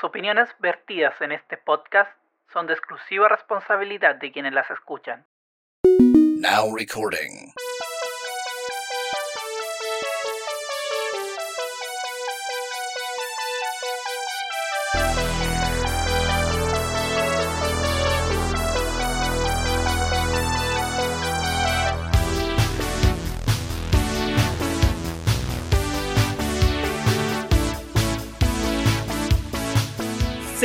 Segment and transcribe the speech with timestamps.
[0.00, 2.10] Las opiniones vertidas en este podcast
[2.54, 5.26] son de exclusiva responsabilidad de quienes las escuchan.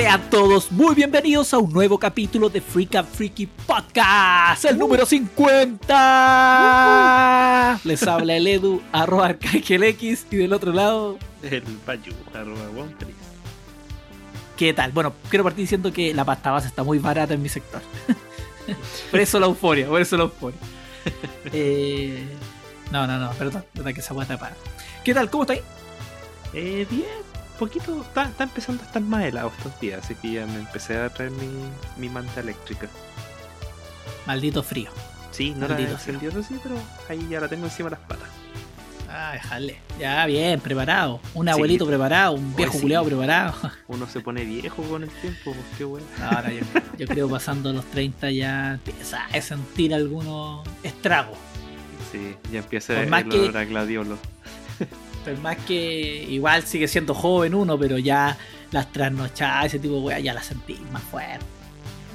[0.05, 5.03] Sean todos muy bienvenidos a un nuevo capítulo de Freak and Freaky Podcast, el número
[5.03, 7.79] 50.
[7.83, 13.15] Les habla el Edu, arroba X y del otro lado, El Payu, arroba Wonkeris.
[14.55, 14.91] ¿qué tal?
[14.91, 17.81] Bueno, quiero partir diciendo que la pasta base está muy barata en mi sector.
[19.09, 20.59] por eso la euforia, por eso la euforia.
[21.51, 22.27] Eh,
[22.91, 24.55] no, no, no, perdón, verdad que esa guata para.
[25.03, 25.31] ¿Qué tal?
[25.31, 25.61] ¿Cómo estáis?
[26.53, 27.24] Eh, bien,
[27.55, 30.97] poquito, está, está empezando a estar más helado estos días, así que ya me empecé
[30.97, 31.47] a traer mi,
[31.97, 32.87] mi manta eléctrica.
[34.25, 34.89] Maldito frío.
[35.31, 36.75] Sí, no la Maldito encendido eso sí, pero
[37.09, 38.29] ahí ya la tengo encima de las patas.
[39.09, 39.77] Ah, déjale.
[39.99, 41.21] Ya, bien, preparado.
[41.33, 41.51] Un Sí.
[41.51, 42.79] abuelito preparado, un viejo sí.
[42.81, 43.53] culiado preparado.
[43.87, 46.05] Uno se pone viejo con el tiempo, pues qué bueno.
[46.21, 46.61] Ahora yo,
[46.97, 51.37] yo creo pasando los 30 ya empieza a sentir algunos estragos.
[52.11, 54.17] Sí, ya empieza el más que- olor a gladiolo.
[55.25, 58.37] Pero más que igual sigue siendo joven uno, pero ya
[58.71, 61.43] las trasnochadas, ese tipo de ya las sentí más fuerte.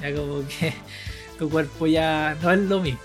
[0.01, 0.73] Ya como que
[1.37, 2.99] tu cuerpo ya no es lo mismo.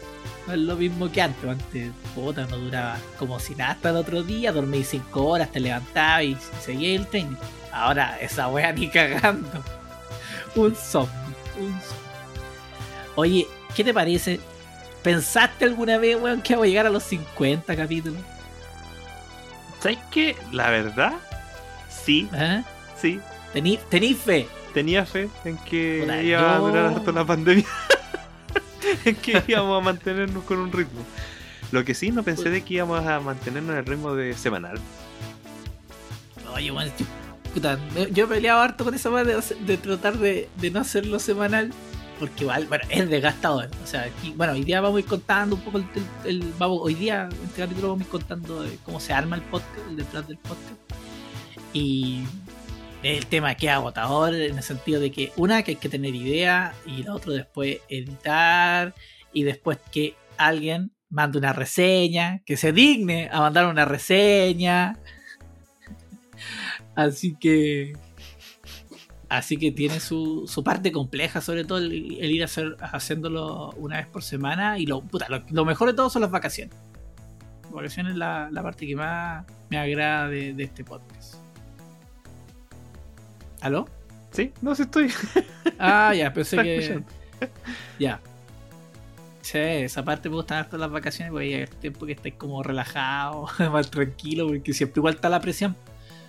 [0.46, 1.50] No es lo mismo que antes.
[1.50, 5.58] Antes, puta, no duraba como si nada hasta el otro día, dormí 5 horas, te
[5.58, 7.36] levantabas y seguía el training.
[7.72, 9.64] Ahora, esa wea ni cagando.
[10.54, 11.10] Un zombie,
[11.58, 12.06] un zombie.
[13.16, 14.38] Oye, ¿qué te parece?
[15.02, 18.20] ¿Pensaste alguna vez, weón, que vamos a llegar a los 50 capítulos?
[19.80, 20.36] ¿Sabes qué?
[20.52, 21.14] La verdad,
[21.88, 22.62] sí, ¿Eh?
[23.00, 23.20] sí.
[23.52, 24.48] Tení, tení fe.
[24.74, 27.64] Tenía fe en que Puta, iba a durar harto la pandemia.
[29.05, 31.00] en que íbamos a mantenernos con un ritmo.
[31.72, 34.78] Lo que sí, no pensé de que íbamos a mantenernos en el ritmo de semanal.
[36.55, 37.06] Oye, bueno, yo,
[37.52, 37.78] puta,
[38.12, 41.72] yo he peleado harto con esa manera de, de tratar de, de no hacerlo semanal.
[42.18, 43.68] Porque igual, bueno, es desgastador.
[43.82, 45.82] O sea, aquí- bueno, hoy día vamos a ir contando un poco
[46.24, 49.88] el, hoy día, en este capítulo vamos a ir contando cómo se arma el podcast,
[49.90, 50.80] el detrás del podcast.
[51.72, 52.24] Y
[53.02, 56.14] el tema que es agotador en el sentido de que una que hay que tener
[56.14, 58.94] idea y la otra después editar
[59.33, 64.98] y después que alguien mande una reseña, que se digne a mandar una reseña.
[66.96, 67.92] Así que.
[69.29, 73.70] Así que tiene su, su parte compleja, sobre todo el, el ir a hacer, haciéndolo
[73.73, 74.79] una vez por semana.
[74.79, 76.75] Y lo, puta, lo, lo mejor de todo son las vacaciones.
[77.64, 81.35] Las vacaciones es la, la parte que más me agrada de, de este podcast.
[83.61, 83.89] ¿Aló?
[84.31, 85.13] Sí, no sé, estoy.
[85.79, 86.77] Ah, ya, pensé que.
[86.77, 87.08] escuchando.
[87.98, 88.20] Ya.
[89.43, 93.47] Sí, esa parte me gustan harto las vacaciones porque hay tiempo que estáis como relajado,
[93.73, 95.77] más tranquilo, porque siempre igual está la presión.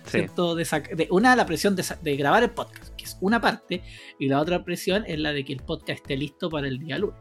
[0.08, 0.18] Sí.
[0.18, 0.54] ¿cierto?
[0.54, 3.82] De, de- una, la presión de, de grabar el podcast, que es una parte,
[4.18, 6.98] y la otra presión es la de que el podcast esté listo para el día
[6.98, 7.18] lunes.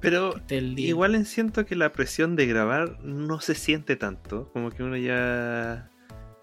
[0.00, 3.94] Pero Esté el día- igual en siento que la presión de grabar no se siente
[3.96, 4.50] tanto.
[4.52, 5.90] Como que uno ya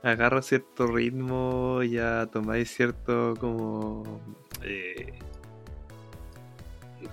[0.02, 4.22] agarra cierto ritmo, ya tomáis cierto como...
[4.64, 5.20] eh,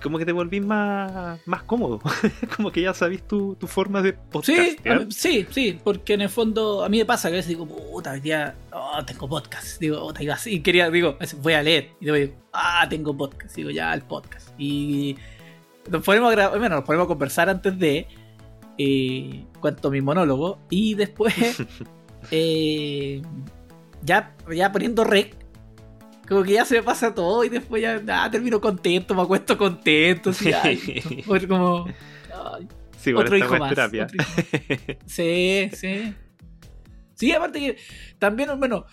[0.01, 1.99] como que te volvís más, más cómodo.
[2.55, 4.97] como que ya sabéis tu, tu forma de Sí, podcastear.
[4.97, 7.49] a mí- sí, sí, porque en el fondo a mí me pasa que a veces
[7.49, 9.79] digo, puta, hoy día oh, tengo podcast.
[9.79, 13.55] Digo, puta, iba así, quería, digo, a voy a leer y digo, ah, tengo podcast.
[13.55, 14.49] Digo, ya, el podcast.
[14.57, 15.15] Y
[15.89, 18.07] nos ponemos a grabar, bueno, nos ponemos a conversar antes de
[18.77, 21.33] eh, cuento mi monólogo y después
[22.31, 23.21] eh,
[24.03, 25.35] ya, ya poniendo rec.
[26.27, 29.57] Como que ya se me pasa todo y después ya ah, termino contento, me acuesto
[29.57, 30.31] contento.
[30.31, 31.01] Así, ay,
[31.47, 32.67] como, ay,
[32.99, 33.69] Sí, otro hijo más.
[33.69, 34.05] terapia.
[34.05, 34.97] otro hijo más.
[35.05, 36.13] Sí, sí.
[37.15, 37.77] Sí, aparte que
[38.19, 38.85] también, bueno,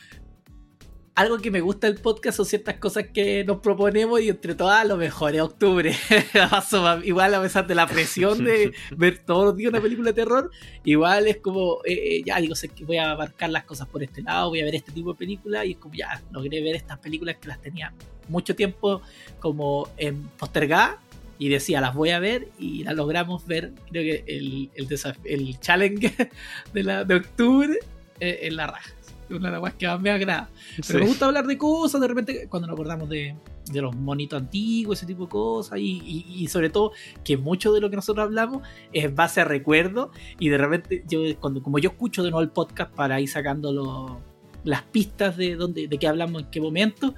[1.15, 4.87] algo que me gusta del podcast son ciertas cosas que nos proponemos y entre todas
[4.87, 5.95] lo mejor es octubre.
[7.05, 10.51] Igual a pesar de la presión de ver todos los días una película de terror,
[10.85, 14.03] igual es como, eh, eh, ya digo, sé que voy a abarcar las cosas por
[14.03, 16.75] este lado, voy a ver este tipo de películas y es como ya logré ver
[16.75, 17.95] estas películas que las tenía
[18.29, 19.01] mucho tiempo
[19.39, 20.97] como en postergadas
[21.39, 24.89] y decía las voy a ver y las logramos ver creo que el, el,
[25.25, 26.15] el challenge
[26.73, 27.79] de, la, de octubre
[28.21, 28.94] eh, en la raja
[29.31, 30.95] una de las cosas que más me agrada pero Sí.
[30.95, 33.37] me gusta hablar de cosas de repente cuando nos acordamos de,
[33.71, 36.93] de los monitos antiguos ese tipo de cosas y, y- y sobre todo
[37.25, 38.63] que mucho de lo que nosotros hablamos
[38.93, 42.51] es base a recuerdos y de repente yo cuando como yo escucho de nuevo el
[42.51, 44.13] podcast para ir sacando los
[44.65, 47.15] las pistas de dónde, de qué hablamos en qué momento.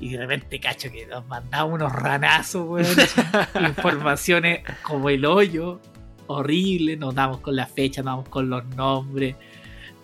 [0.00, 2.86] Y de repente, cacho, que nos mandamos unos ranazos, weón.
[3.68, 5.80] Informaciones como el hoyo,
[6.26, 6.96] horrible.
[6.96, 9.36] Nos damos con la fecha, nos damos con los nombres.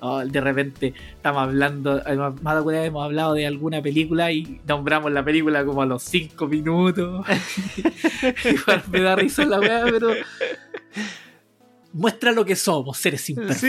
[0.00, 2.00] Oh, de repente estamos hablando,
[2.42, 5.86] más de alguna vez hemos hablado de alguna película y nombramos la película como a
[5.86, 7.26] los 5 minutos.
[8.44, 10.10] Igual me da risa la weá, pero
[11.92, 13.60] muestra lo que somos, seres Sí, imperfectos.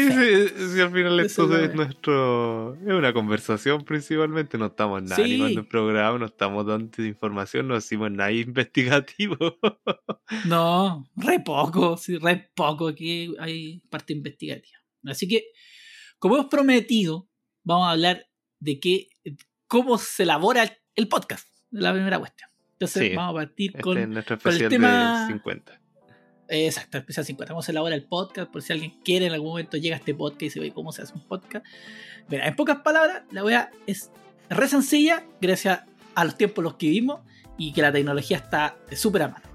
[0.61, 2.75] sí, sí, al final esto es- es nuestro.
[2.75, 5.23] Es una conversación principalmente, no estamos nada Sí.
[5.23, 9.37] animando el programa, no estamos dando información, no hacemos nada investigativo.
[10.45, 14.77] No, re poco, sí, re poco aquí hay parte investigativa.
[15.05, 15.45] Así que,
[16.19, 17.27] como hemos prometido,
[17.63, 18.27] vamos a hablar
[18.59, 19.07] de qué,
[19.67, 22.49] cómo se elabora el, podcast, la primera cuestión.
[22.73, 23.97] Entonces Sí, vamos a partir Este con...
[23.97, 25.81] es nuestro con el especial tema- de 50.
[26.49, 27.53] eh, Exacto, especial 50.
[27.53, 30.13] Vamos a elaborar el podcast por si alguien quiere en algún momento llega a este
[30.13, 31.65] podcast y se ve cómo se hace un podcast.
[32.29, 34.11] Mira, en pocas palabras, la wea es
[34.49, 35.81] re sencilla gracias
[36.15, 37.21] a los tiempos en los que vivimos
[37.57, 39.45] y que la tecnología está súper a mano.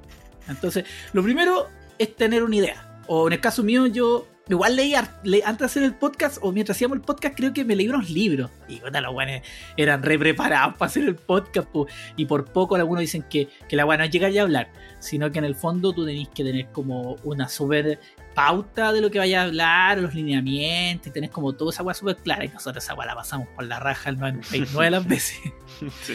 [0.48, 1.68] Entonces, lo primero
[1.98, 3.02] es tener una idea.
[3.06, 6.52] O en el caso mío, yo igual leí le- antes de hacer el podcast, o
[6.52, 8.50] mientras hacíamos el podcast, creo que me leí unos libros.
[8.68, 9.40] Y puta, los buenos
[9.76, 11.68] eran re preparados para hacer el podcast.
[11.68, 11.86] po.
[12.16, 14.70] Y por poco algunos dicen que, que la buena no es llegar y hablar,
[15.00, 17.98] sino que en el fondo tú tenés que tener como una super
[18.34, 21.94] pauta de lo que vaya a hablar, los lineamientos, y tenés como toda esa weá
[21.94, 22.44] súper clara.
[22.44, 25.38] Y nosotros esa weá la pasamos por la raja el 99 de las veces.
[26.02, 26.14] Sí.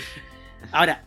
[0.71, 1.03] Ahora,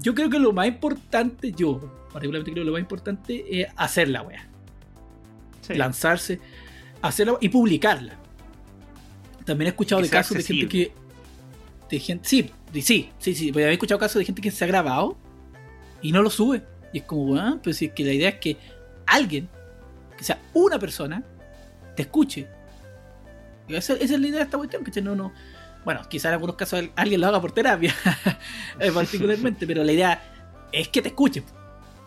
[0.00, 1.80] yo creo que lo más importante, yo
[2.12, 4.48] particularmente creo que lo más importante es hacer la wea.
[5.68, 5.74] Sí.
[5.74, 6.40] Lanzarse,
[7.02, 8.14] hacerla y publicarla.
[9.44, 10.92] También he escuchado de casos de gente que.
[11.90, 13.52] De gente, sí, de- sí, sí, sí.
[13.52, 15.16] Porque he escuchado casos de gente que se ha grabado
[16.02, 16.62] y no lo sube.
[16.92, 18.56] Y es como, bueno, pues si es que la idea es que
[19.06, 19.48] alguien,
[20.16, 21.22] que sea una persona,
[21.96, 22.46] te escuche.
[23.68, 25.32] Y esa, esa es la idea de esta cuestión, que no, no.
[25.84, 27.94] Bueno, quizás en algunos casos alguien lo haga por terapia,
[28.80, 30.22] eh, particularmente, pero la idea
[30.72, 31.44] es que te escuchen.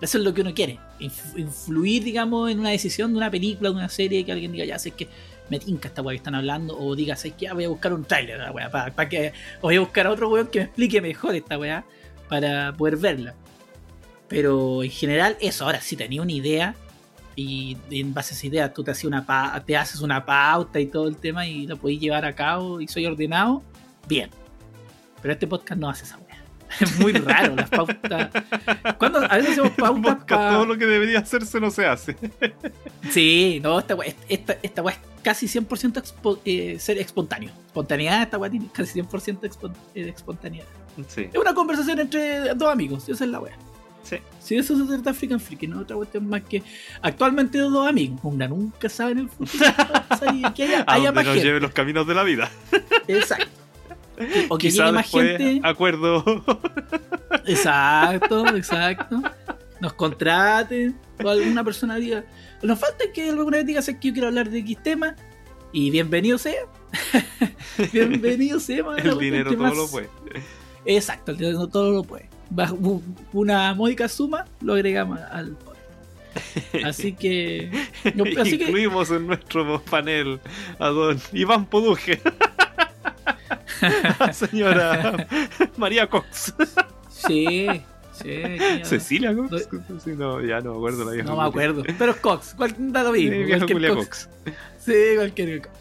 [0.01, 0.79] Eso es lo que uno quiere.
[0.99, 4.65] Inf- influir, digamos, en una decisión de una película, de una serie, que alguien diga,
[4.65, 5.07] ya sé que
[5.49, 7.93] me tinca esta weá que están hablando, o diga, sé que ya voy a buscar
[7.93, 10.59] un tráiler de la weá, para, que, o voy a buscar a otro weón que
[10.59, 11.85] me explique mejor esta weá,
[12.29, 13.35] para poder verla.
[14.27, 16.75] Pero en general, eso, ahora si tenía una idea,
[17.35, 20.79] y en base a esa idea tú te, haces una pa- te haces una pauta
[20.79, 23.61] y todo el tema y lo podéis llevar a cabo y soy ordenado,
[24.07, 24.29] bien.
[25.21, 26.30] Pero este podcast no hace esa weá.
[26.79, 28.29] Es muy raro las pautas.
[28.97, 32.15] Cuando a veces hacemos pautas Busca pa- Todo lo que debería hacerse no se hace.
[33.09, 37.51] Sí, no, esta weá, esta, esta es casi 100% expo- eh, ser espontáneo.
[37.67, 40.65] Espontaneidad, esta weá tiene casi 100% expon- eh, espontaneidad.
[41.07, 41.27] Sí.
[41.31, 43.55] Es una conversación entre dos amigos, esa es la weá.
[44.03, 44.17] Sí.
[44.39, 46.63] Si eso se trata de African Freak, no es otra cuestión más que
[47.03, 48.19] actualmente dos amigos.
[48.23, 49.65] Una nunca sabe en el futuro
[50.55, 52.49] que haya, A donde nos lleven los caminos de la vida.
[53.07, 53.47] Exacto.
[54.49, 55.61] O que Quizá llegue más gente.
[55.63, 56.23] acuerdo.
[57.45, 59.21] Exacto, exacto.
[59.79, 60.97] Nos contraten.
[61.23, 62.23] O alguna persona diga.
[62.61, 65.15] Nos falta que alguna vez diga "Sé que yo quiero hablar de X tema.
[65.73, 66.61] Y bienvenido sea.
[67.93, 68.83] bienvenido sea.
[68.97, 70.09] El dinero todo más- lo puede.
[70.85, 72.29] Exacto, el dinero todo lo puede.
[72.49, 73.01] Bajo
[73.33, 75.55] una módica suma lo agregamos al
[77.19, 77.71] que.
[78.39, 80.39] así que Incluimos en nuestro panel
[80.79, 82.19] a don Iván Poduje.
[84.33, 85.27] Señora
[85.77, 86.53] María Cox.
[87.09, 87.67] sí,
[88.13, 88.41] sí.
[88.83, 89.67] Cecilia Cox.
[90.03, 91.27] Sí, no, ya no me acuerdo la vieja.
[91.29, 91.83] No me acuerdo.
[91.97, 92.53] Pero es Cox.
[92.55, 93.31] Cual, da lo mismo.
[93.35, 94.05] Sí, cualquier Cox.
[94.27, 94.29] Cox.
[94.79, 95.75] Sí, cualquier Cox.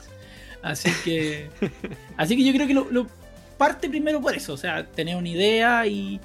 [0.63, 1.49] Así que.
[2.17, 3.07] así que yo creo que lo, lo
[3.59, 4.53] parte primero por eso.
[4.55, 6.21] O sea, tener una idea y,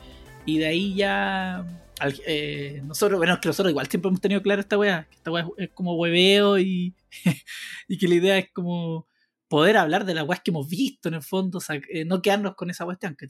[0.46, 1.66] y de ahí ya.
[2.00, 5.08] al- eh, nosotros, bueno, es que nosotros igual siempre hemos tenido claro esta weá.
[5.10, 6.94] Que esta weá es, es como hueveo y,
[7.88, 9.08] y que la idea es como
[9.48, 11.60] poder hablar de las weas que hemos visto en el fondo.
[11.60, 13.16] sac- eh, no quedarnos con esa cuestión.
[13.16, 13.28] Que,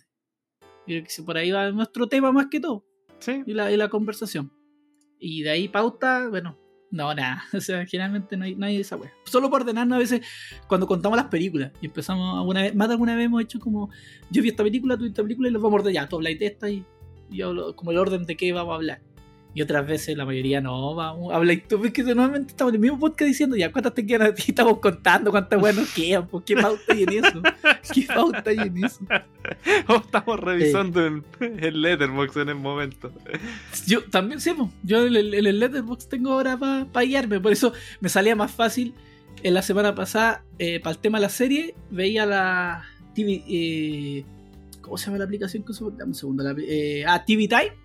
[0.85, 2.85] creo que por ahí va nuestro tema más que todo
[3.19, 3.43] Sí.
[3.45, 4.51] y la, y la conversación.
[5.19, 6.57] Y de ahí pauta, bueno,
[6.91, 7.43] no, nada.
[7.53, 9.11] O sea, generalmente no hay, no hay esa wea.
[9.25, 10.21] Solo por ordenarnos a veces
[10.67, 13.89] cuando contamos las películas y empezamos alguna vez, más de alguna vez hemos hecho como,
[14.29, 16.17] yo vi esta película, tú vi esta película y los vamos a ordenar, ya, tú
[16.17, 16.85] habláis de esta y
[17.31, 19.01] y yo hablo como el orden de qué vamos a hablar.
[19.55, 22.99] Y otras veces la mayoría no, vamos, habláis tú, porque normalmente estamos en el mismo
[22.99, 24.43] podcast diciendo, ya, ¿cuántas te quedan a ti?
[24.49, 27.41] Estamos contando cuántas weas nos quedan, pues, ¿qué pauta hay en eso?
[27.93, 28.99] ¿Qué pauta hay en eso?
[29.87, 33.13] Oh, estamos revisando el, el letterbox en el momento.
[33.85, 34.71] Yo también, sí, po.
[34.81, 38.51] yo en el, en el Letterboxd tengo ahora para guiarme, por eso me salía más
[38.51, 38.95] fácil.
[39.43, 40.43] En la semana pasada,
[40.81, 43.43] para el tema de la serie, veía la TV.
[43.47, 44.25] eh,
[44.81, 45.91] ¿Cómo se llama la aplicación que uso?
[45.91, 46.43] Dame un segundo.
[46.43, 47.84] La, eh, ah, TV Time.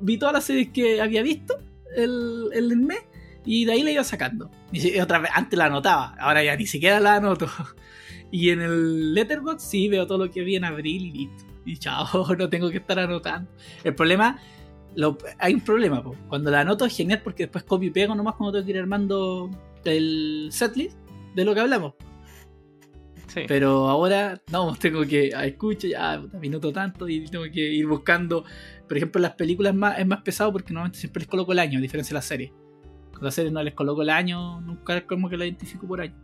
[0.00, 1.58] Vi todas las series que había visto
[1.96, 3.00] el, el, mes
[3.44, 4.50] y de ahí la iba sacando.
[4.72, 7.48] Y otra vez, antes la anotaba, ahora ya ni siquiera la anoto.
[8.30, 11.44] Y en el Letterboxd sí veo todo lo que vi en abril y listo.
[11.64, 13.48] Y chao, no tengo que estar anotando.
[13.84, 14.40] El problema,
[14.96, 16.16] lo- hay un problema, po.
[16.28, 18.78] cuando la anoto es genial porque después copio y pego nomás cuando tengo que ir
[18.78, 19.50] armando
[19.84, 20.98] el setlist
[21.36, 21.94] de lo que hablamos.
[23.28, 23.42] Sí.
[23.46, 28.44] Pero ahora, no, tengo que ah, escucho, ya, minuto tanto y tengo que ir buscando.
[28.88, 31.78] Por ejemplo, las películas más, es más pesado porque normalmente siempre les coloco el año,
[31.78, 32.52] a diferencia de las series.
[33.12, 36.00] Con las series no les coloco el año, nunca es como que la identifico por
[36.00, 36.14] año.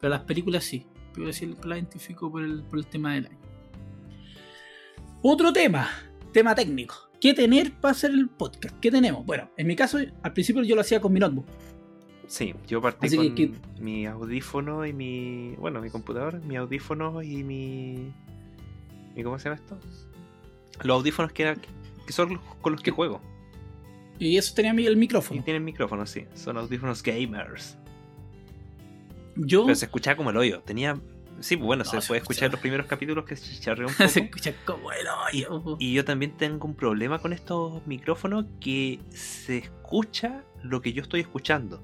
[0.00, 3.38] Pero las películas sí, pero sí la identifico por el, por el tema del año.
[5.22, 5.88] Otro tema,
[6.32, 6.94] tema técnico.
[7.20, 8.76] ¿Qué tener para hacer el podcast?
[8.80, 9.24] ¿Qué tenemos?
[9.24, 11.46] Bueno, en mi caso, al principio yo lo hacía con mi notebook.
[12.26, 15.54] Sí, yo partí Así con que- mi audífono y mi.
[15.56, 18.12] Bueno, mi computador, mi audífono y mi.
[19.14, 19.78] ¿Y cómo se llama esto?
[20.82, 21.56] Los audífonos que, era-
[22.06, 23.20] que son los con los que juego.
[24.18, 25.42] Y eso tenía el Y micrófono.
[25.42, 26.26] tienen micrófonos, sí.
[26.34, 27.76] Son audífonos gamers.
[29.36, 30.60] Yo Pero se escuchaba como el hoyo.
[30.60, 30.98] Tenía.
[31.40, 32.34] Sí, pues bueno, No, se se puede escucha.
[32.34, 34.24] escuchar los primeros capítulos que se chicharreó un se poco.
[34.36, 35.76] escucha como el hoyo.
[35.80, 41.02] Y yo también tengo un problema con estos micrófonos que se escucha lo que yo
[41.02, 41.82] estoy escuchando.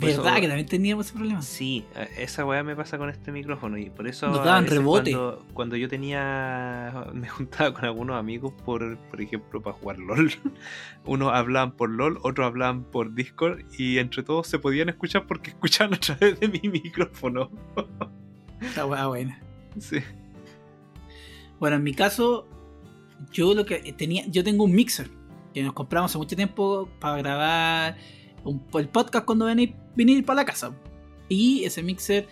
[0.00, 1.42] Eso- ¿Verdad que también teníamos ese problema?
[1.42, 5.10] Sí, a- esa weá me pasa con este micrófono y por eso Nos daban rebote.
[5.12, 10.32] Cuando, cuando yo tenía, me juntaba con algunos amigos por, por ejemplo, para jugar LOL.
[11.04, 15.50] Unos hablaban por LOL, otros hablaban por Discord y entre todos se podían escuchar porque
[15.56, 17.50] escuchaban a través de mi micrófono.
[18.60, 19.40] Esta weá buena.
[19.78, 19.98] Sí.
[21.58, 22.48] Bueno, en mi caso,
[23.32, 25.10] yo lo que tenía, yo tengo un mixer
[25.54, 27.96] que nos compramos hace mucho tiempo para grabar
[28.44, 30.74] el podcast cuando venir, venir para la casa.
[31.28, 32.28] Y ese mixer,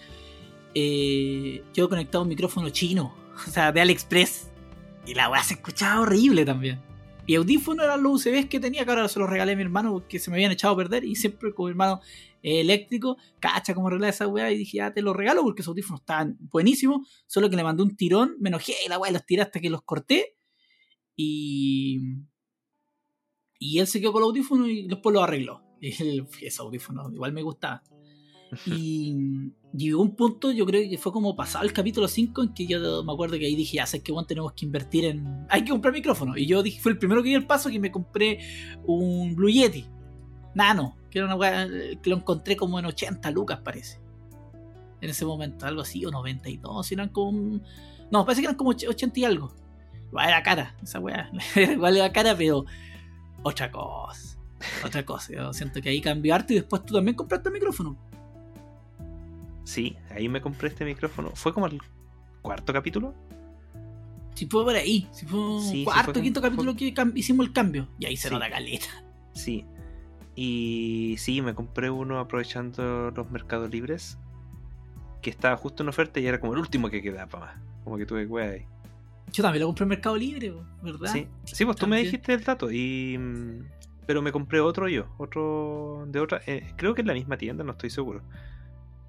[0.75, 3.15] eh, yo he conectado un micrófono chino,
[3.49, 4.51] o sea, de AliExpress.
[5.07, 6.81] Y la weá se escuchaba horrible también.
[7.27, 9.93] Y audífono eran los USBs que tenía, que ahora se los regalé a mi hermano
[9.93, 11.05] porque se me habían echado a perder.
[11.05, 12.01] Y siempre con mi hermano
[12.43, 14.51] eh, eléctrico, cacha cómo arreglar esa weá.
[14.51, 17.09] Y dije, ya te los regalo porque esos audífonos estaban buenísimos.
[17.27, 19.71] Solo que le mandé un tirón, me enojé y la weá los tiré hasta que
[19.71, 20.37] los corté.
[21.15, 22.01] Y.
[23.61, 25.70] Y él se quedó con el audífono y después lo arregló.
[26.01, 27.83] Él, ese audífono igual me gustaba.
[28.67, 32.67] Y llegó un punto, yo creo que fue como pasado el capítulo 5, en que
[32.67, 35.47] yo me acuerdo que ahí dije, ya sé que bueno, tenemos que invertir en.
[35.49, 36.37] Hay que comprar micrófono.
[36.37, 38.41] Y yo dije, fue el primero que di el paso que me compré
[38.85, 39.87] un Blue Yeti
[40.55, 41.69] Nano, que era una
[42.03, 44.01] que lo encontré como en 80 lucas, parece.
[45.01, 47.61] En ese momento, algo así, o 92, eran como.
[48.11, 49.55] No, parece que eran como 80 y algo.
[50.09, 51.31] Igual era cara, esa weá.
[51.55, 52.65] Igual era cara, pero
[53.43, 54.40] otra cosa.
[54.85, 55.33] Otra cosa.
[55.33, 57.97] Yo siento que ahí cambió harto y después tú también compraste micrófono.
[59.65, 61.31] Sí, ahí me compré este micrófono.
[61.35, 61.81] Fue como el
[62.43, 63.15] cuarto capítulo.
[64.35, 67.47] Si fue por ahí, si fue un Sí, sí, cuarto, fue- quinto capítulo que hicimos
[67.47, 67.89] el cambio.
[67.99, 68.35] Y ahí se Sí.
[68.35, 68.87] nota caleta.
[69.35, 69.65] Sí.
[70.35, 74.19] Y sí, me compré uno aprovechando los mercados libres.
[75.23, 77.57] Que estaba justo en oferta y era como el último que quedaba más.
[77.85, 78.65] Como que tuve wea ahí.
[79.33, 81.13] Yo también lo compré en Mercado Libre, ¿verdad?
[81.13, 82.71] Sí, sí, pues tú me dijiste el dato.
[82.73, 83.19] Y.
[84.11, 85.07] Pero me compré otro yo.
[85.19, 86.41] Otro de otra.
[86.49, 88.23] eh, creo que es la misma tienda, no estoy seguro.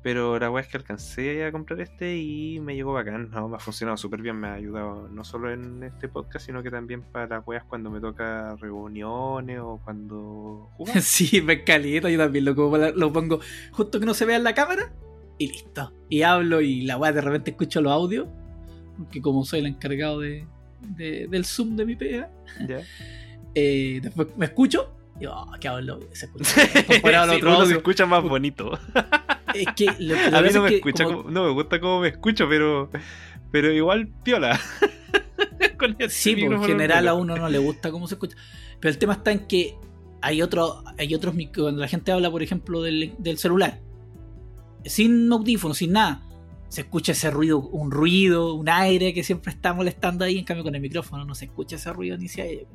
[0.04, 3.32] Pero la wea es que alcancé a comprar este y me llegó bacán.
[3.32, 4.36] No, me ha funcionado súper bien.
[4.40, 7.90] Me ha ayudado no solo en este podcast, sino que también para las weas cuando
[7.90, 11.04] me toca reuniones o cuando jugamos.
[11.04, 13.40] Sí, me caleta, yo también lo, como lo pongo
[13.72, 14.94] justo que no se vea en la cámara
[15.40, 15.92] y listo.
[16.10, 18.28] Y hablo y la weá de repente escucho los audios,
[19.00, 20.46] porque como soy el encargado de,
[20.82, 22.30] de- del Zoom de mi pega,
[22.68, 22.82] ¿Ya?
[23.56, 26.84] eh, después me escucho y oh, que hablo, se escucha.
[26.88, 28.78] Comparado al otro uno se escucha más bonito.
[29.54, 32.00] Es que lo, lo que A mí no me escucha como- no me gusta cómo
[32.00, 32.90] me escucho, pero
[33.52, 34.58] pero igual piola.
[35.78, 38.38] Con Sí, pues, en general a uno no le gusta cómo se escucha.
[38.80, 39.76] Pero el tema está en que
[40.22, 43.82] hay otro, hay otros cuando la gente habla, por ejemplo, del, del celular,
[44.86, 46.24] sin audífonos, sin nada,
[46.72, 50.64] se escucha ese ruido, un ruido, un aire que siempre está molestando ahí, en cambio
[50.64, 52.68] con el micrófono no se escucha ese ruido ni ese aire.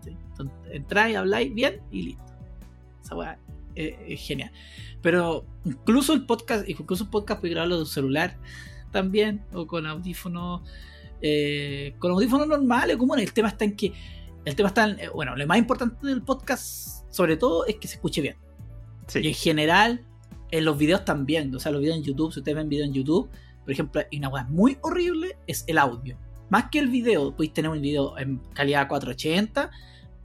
[0.71, 2.23] entráis, habláis bien y listo.
[3.03, 3.39] Esa weá
[3.75, 4.53] es genial.
[5.01, 8.37] Pero incluso el podcast, incluso el podcast puede grabarlo de un celular
[8.93, 10.61] también, o con audífonos
[11.23, 13.95] eh, con audífonos normales, como el tema está en que
[14.45, 17.89] el tema está en, eh, bueno, lo más importante del podcast sobre todo es que
[17.89, 18.37] se escuche bien.
[19.07, 19.21] Sí.
[19.21, 20.05] Y en general
[20.51, 22.93] en los videos también, o sea, los videos en YouTube, si ustedes ven videos en
[22.93, 23.31] YouTube,
[23.67, 26.17] por ejemplo, y una cosa muy horrible es el audio.
[26.49, 29.71] Más que el video, podéis tener un video en calidad 480,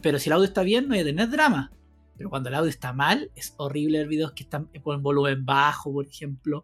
[0.01, 1.71] pero si el audio está bien no hay a tener drama.
[2.15, 5.91] Pero cuando el audio está mal, es horrible ver videos que están con volumen bajo,
[5.91, 6.63] por ejemplo,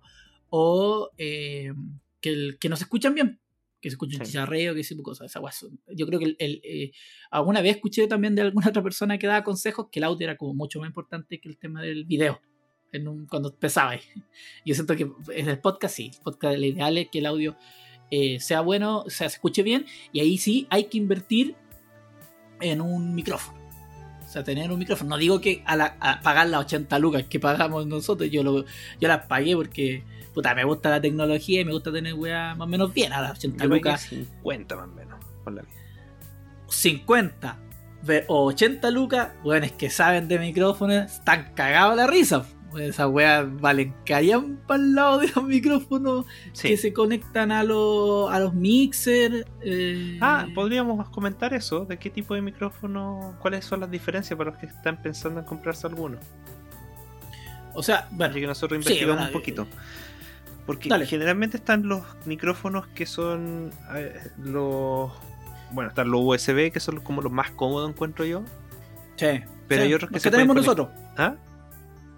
[0.49, 1.73] o eh,
[2.21, 3.39] que, el- que no se escuchan bien,
[3.81, 4.31] que se escucha un Sí.
[4.33, 5.31] chicharreo, que ese tipo de cosas.
[5.31, 5.51] Esa weá
[5.95, 6.91] Yo creo que el, el, eh,
[7.31, 10.37] alguna vez escuché también de alguna otra persona que daba consejos que el audio era
[10.37, 12.39] como mucho más importante que el tema del video.
[12.91, 13.95] En un- cuando empezaba.
[14.65, 17.55] Yo siento que en el podcast sí, el podcast lo ideal es que el audio
[18.11, 21.55] eh, sea bueno, o sea, se escuche bien, y ahí sí hay que invertir
[22.61, 23.57] en un micrófono.
[24.25, 25.11] O sea, tener un micrófono.
[25.11, 28.63] No digo que a, la- a pagar las 80 lucas que pagamos nosotros, yo, lo,
[28.99, 30.03] yo las pagué porque
[30.33, 33.11] puta, me gusta la tecnología y me gusta tener weá más o menos bien.
[33.13, 35.25] A las 80 Yo lucas, 50 más o menos.
[35.43, 35.71] Con la mía.
[36.69, 37.57] 50
[38.03, 42.45] ve- o 80 lucas, weones que saben de micrófonos, están cagados la risa.
[42.79, 46.67] Esas weas valen carían para el lado de los micrófonos Sí.
[46.69, 49.45] que se conectan a, los a los mixers.
[49.61, 54.51] eh, Ah, podríamos comentar eso, de qué tipo de micrófono, cuáles son las diferencias para
[54.51, 56.17] los que están pensando en comprarse alguno.
[57.73, 59.67] O sea, bueno, Así que nosotros Sí, investigamos bueno, un poquito.
[60.65, 61.05] Porque dale.
[61.05, 65.11] generalmente están los micrófonos que son eh, los...
[65.71, 68.43] Bueno, están los USB, que son como los más cómodos, encuentro yo.
[69.15, 69.27] sí,
[69.67, 70.89] pero sí, hay otros que los se que tenemos nosotros.
[71.17, 71.35] ¿Ah?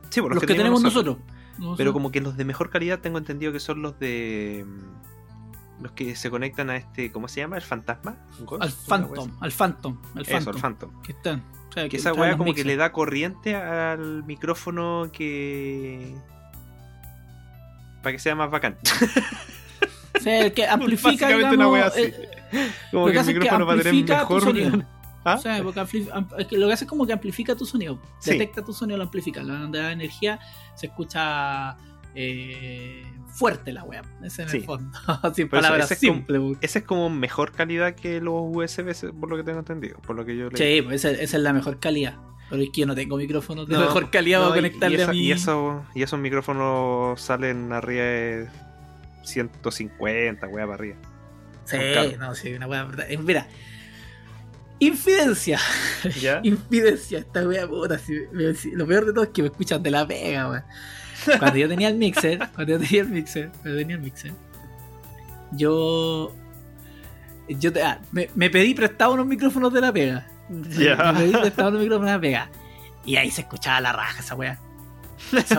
[0.10, 1.18] Sí, por Los, que, tenemos nosotros.
[1.78, 4.66] Pero como que los de mejor calidad tengo entendido que son los de...
[4.68, 7.12] mm, Los que se conectan a este...
[7.12, 7.58] ¿Cómo se llama?
[7.58, 8.16] ¿El fantasma?
[8.60, 10.26] Al Phantom, al Phantom, al.
[10.26, 10.42] Phantom.
[10.42, 11.02] Eso, el Phantom.
[11.04, 11.44] Que están.
[11.70, 16.16] o sea, Que esa weá como que le da corriente al micrófono que...
[18.02, 18.78] Para que sea más bacán.
[20.22, 22.02] Sí, el que amplifica, Básicamente digamos, una wea así.
[22.02, 24.86] eh, Como que el que micrófono va a tener mejor...
[25.34, 25.36] ¿Ah?
[25.36, 25.82] O sea, porque
[26.40, 28.00] es que lo que hace es como que amplifica tu sonido.
[28.20, 28.32] Sí.
[28.32, 29.44] Detecta tu sonido, lo amplifica.
[29.44, 30.40] La onda de energía
[30.76, 31.76] se escucha
[32.16, 34.04] eh, fuerte la web.
[34.24, 34.58] Ese en Sí.
[34.58, 34.98] el fondo.
[35.36, 36.56] Sin Por eso, palabras ese es como-.
[36.62, 39.98] Ese es como mejor calidad que los USB, por lo que tengo entendido.
[40.00, 40.78] Por lo que yo leí.
[40.78, 42.16] Sí, pues esa, esa es la mejor calidad.
[42.50, 45.02] Pero es que yo no tengo micrófonos de No, mejor calidad no, para conectarle y,
[45.02, 45.20] esa- a mi.
[45.20, 48.48] y, eso- y esos micrófonos salen arriba de
[49.24, 50.98] 150, wea para arriba.
[51.66, 51.78] sí,
[52.20, 52.68] no, sí, una.
[53.08, 53.48] Eh, Mira.
[54.80, 55.60] Infidencia.
[56.22, 56.40] ¿Ya?
[56.44, 57.98] Infidencia, esta wea puta.
[58.00, 60.64] si me- si- lo peor de todo es que me escuchan de la pega, weón.
[61.38, 64.32] Cuando yo tenía el mixer, cuando yo tenía el mixer, cuando tenía el mixer,
[65.52, 66.34] yo.
[67.48, 70.28] Yo te- ah, me, me pedí prestado unos micrófonos de la pega.
[70.50, 72.50] Me pedí prestado unos micrófonos de la pega.
[73.06, 74.36] Y ahí se escuchaba la raja esa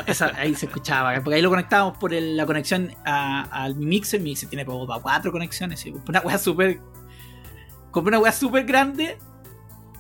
[0.07, 4.21] esa- ahí se escuchaba, porque ahí lo conectábamos por el- la conexión al mi mixer.
[4.21, 5.85] Mi mixer tiene como para cuatro conexiones.
[6.09, 6.81] Una wea súper.
[7.91, 9.19] Compré una wea súper grande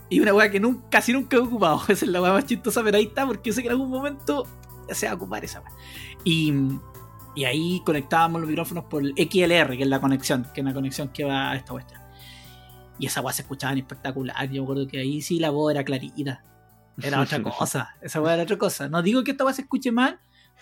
[0.08, 1.82] y una wea que nunca, casi nunca he ocupado.
[1.88, 3.90] Esa es la wea más chistosa, pero ahí está, porque yo sé que en algún
[3.90, 4.46] momento
[4.90, 5.72] se va a ocupar esa wea.
[6.24, 6.52] Y,
[7.36, 10.74] y ahí conectábamos los micrófonos por el XLR, que es la conexión, que es una
[10.74, 12.00] conexión que va a esta cuestión.
[12.98, 14.50] Y esa wea se escuchaba espectacular.
[14.50, 16.42] Yo me acuerdo que ahí sí la voz era clarita.
[17.00, 17.94] Era otra cosa.
[18.02, 18.88] Esa wea era otra cosa.
[18.88, 20.20] No digo que esta wea se escuche mal,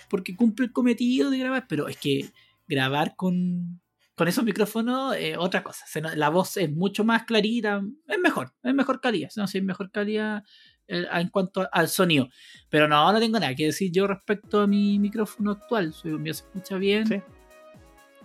[0.08, 2.30] porque cumple el cometido de grabar, pero es que
[2.68, 3.80] grabar con,
[4.18, 5.86] con esos micrófonos es otra cosa.
[5.86, 9.30] Se la voz es mucho más clarita, es mejor, es mejor calidad.
[9.36, 10.42] No sé, es mejor calidad
[10.88, 12.28] eh, en cuanto al sonido.
[12.68, 15.94] Pero no, no tengo nada que decir yo respecto a mi micrófono actual.
[15.94, 17.06] Su mío se escucha bien.
[17.06, 17.22] Sí.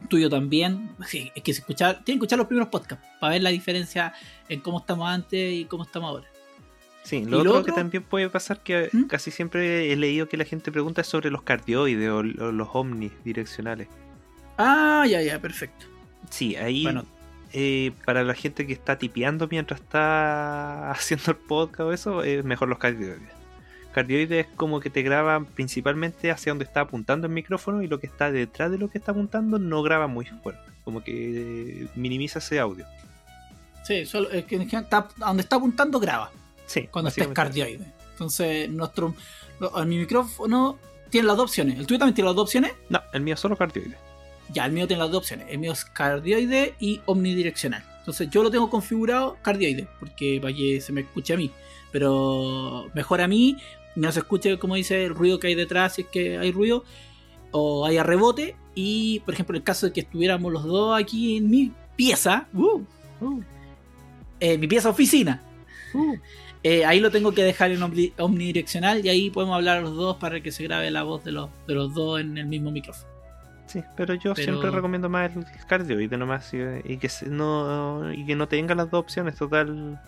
[0.10, 0.89] Tuyo también.
[1.06, 4.13] Sí, es que se escucha, tienen que escuchar los primeros podcasts para ver la diferencia
[4.49, 6.27] en cómo estamos antes y cómo estamos ahora.
[7.03, 9.03] Sí, ¿Y lo lo otro, que también puede pasar que ¿Mm?
[9.03, 12.69] casi siempre he leído que la gente pregunta es sobre los cardioides o, o los
[12.73, 13.89] omnidireccionales.
[14.58, 15.86] Ah, ya, ya, perfecto.
[16.30, 17.06] Sí, ahí Bueno,
[17.54, 22.44] eh, para la gente que está tipeando mientras está haciendo el podcast o eso, es
[22.44, 23.20] mejor los cardioides.
[23.94, 28.00] Cardioides es como que te graban principalmente hacia donde está apuntando el micrófono y lo
[28.00, 30.62] que está detrás de lo que está apuntando no graba muy fuerte.
[30.84, 32.86] Como que minimiza ese audio.
[33.84, 36.32] sí, solo, es que está- donde está apuntando graba.
[36.66, 37.86] Sí, cuando estés cardioide.
[38.13, 39.13] Entonces, nuestro
[39.86, 41.78] mi micrófono tiene las dos opciones.
[41.78, 42.72] ¿El tuyo también tiene las dos opciones?
[42.89, 43.98] No, el mío solo cardioides.
[44.51, 45.47] Ya, el mío tiene las dos opciones.
[45.49, 47.84] El mío es cardioide y omnidireccional.
[47.99, 51.51] Entonces, yo lo tengo configurado cardioide, porque para que se me escuche a mí.
[51.91, 53.58] Pero mejor a mí,
[53.95, 56.84] no se escuche, como dice, el ruido que hay detrás, si es que hay ruido,
[57.51, 58.56] o haya rebote.
[58.75, 62.47] Y, por ejemplo, en el caso de que estuviéramos los dos aquí en mi pieza,
[62.53, 62.82] uh,
[63.21, 63.41] uh,
[64.39, 65.41] eh, mi pieza oficina,
[65.93, 66.15] uh,
[66.63, 70.17] eh, ahí lo tengo que dejar en omni- omnidireccional y ahí podemos hablar los dos
[70.17, 73.12] para que se grabe la voz de los, de los dos en el mismo micrófono.
[73.65, 78.26] Sí, pero yo Pero- siempre recomiendo más el cardioide nomás y, y que no y
[78.26, 79.99] que no tenga las dos opciones, total.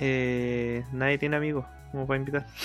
[0.00, 2.46] eh, nadie tiene amigos como para invitar.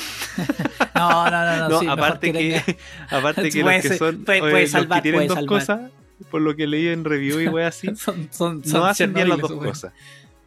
[0.95, 1.69] No, no, no, no.
[1.69, 2.77] No, sí, mejor aparte que,
[3.09, 5.59] aparte que Puede los que son puede- oye, puede los salvar, que tienen dos salvar.
[5.59, 5.91] cosas,
[6.29, 9.39] por lo que leí en review y wey así, son, son, no hacen bien las
[9.39, 9.93] dos cosas.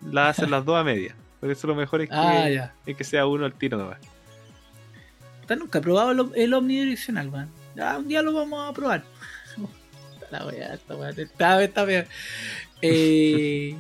[0.03, 1.15] Las hacen las dos a media.
[1.41, 3.99] Por eso lo mejor es que, Ah, es que sea uno al tiro nomás.
[5.59, 7.49] Nunca he probado el, el omnidireccional, man.
[7.99, 9.03] Un día lo vamos a probar.
[10.33, 11.87] La wea, esta wea, está, está.
[12.81, 13.77] Eh,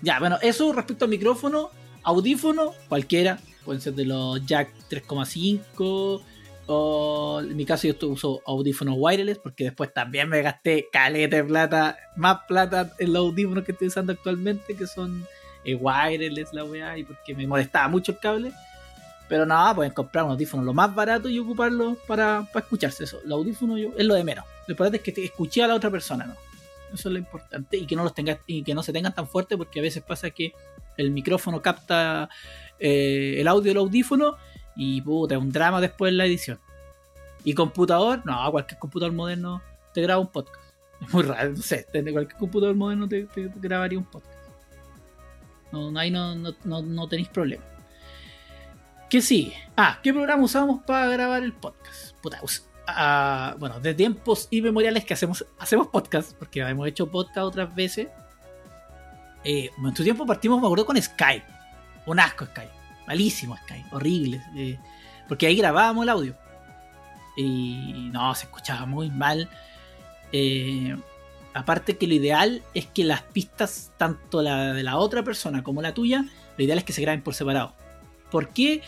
[0.00, 1.70] ya, bueno, eso respecto al micrófono,
[2.04, 3.40] audífono, cualquiera.
[3.64, 6.22] Pueden ser de los jack 3,5
[6.66, 11.44] O en mi caso yo uso audífonos wireless porque después también me gasté caleta de
[11.44, 15.26] plata, más plata en los audífonos que estoy usando actualmente que son
[15.64, 18.52] eh, wireless la weá y porque me molestaba mucho el cable.
[19.30, 23.20] Pero nada, pueden comprar un audífono lo más barato y ocuparlo para, para escucharse eso.
[23.24, 24.44] El audífono yo, es lo de menos.
[24.66, 26.34] Lo importante es que te escuché a la otra persona, ¿no?
[26.92, 27.76] Eso es lo importante.
[27.76, 30.02] Y que no los tengas, y que no se tengan tan fuertes, porque a veces
[30.02, 30.52] pasa que
[30.96, 32.28] el micrófono capta
[32.80, 34.36] eh, el audio del audífono
[34.74, 36.58] y puta, es un drama después en la edición.
[37.44, 39.62] Y computador, no, cualquier computador moderno
[39.94, 40.60] te graba un podcast.
[41.00, 44.34] Es muy raro, no sé, cualquier computador moderno te, te grabaría un podcast.
[45.70, 47.62] No, ahí no, no, no, no tenéis problema.
[49.10, 49.56] ¿Qué sigue?
[49.76, 52.14] Ah, ¿qué programa usamos para grabar el podcast?
[52.22, 52.40] Puta,
[52.86, 58.06] ah, bueno, de tiempos inmemoriales que hacemos, hacemos podcast, porque hemos hecho podcast otras veces.
[59.42, 61.44] Eh, en tu tiempo partimos, me acuerdo, con Skype.
[62.06, 62.70] Un asco Skype.
[63.08, 63.88] Malísimo Skype.
[63.90, 64.40] Horrible.
[64.54, 64.78] eh,
[65.26, 66.36] porque ahí grabábamos el audio.
[67.36, 69.50] Y no, se escuchaba muy mal.
[70.30, 70.96] Eh,
[71.52, 75.82] aparte que lo ideal es que las pistas, tanto la de la otra persona como
[75.82, 77.74] la tuya, lo ideal es que se graben por separado.
[78.30, 78.82] ¿Por qué?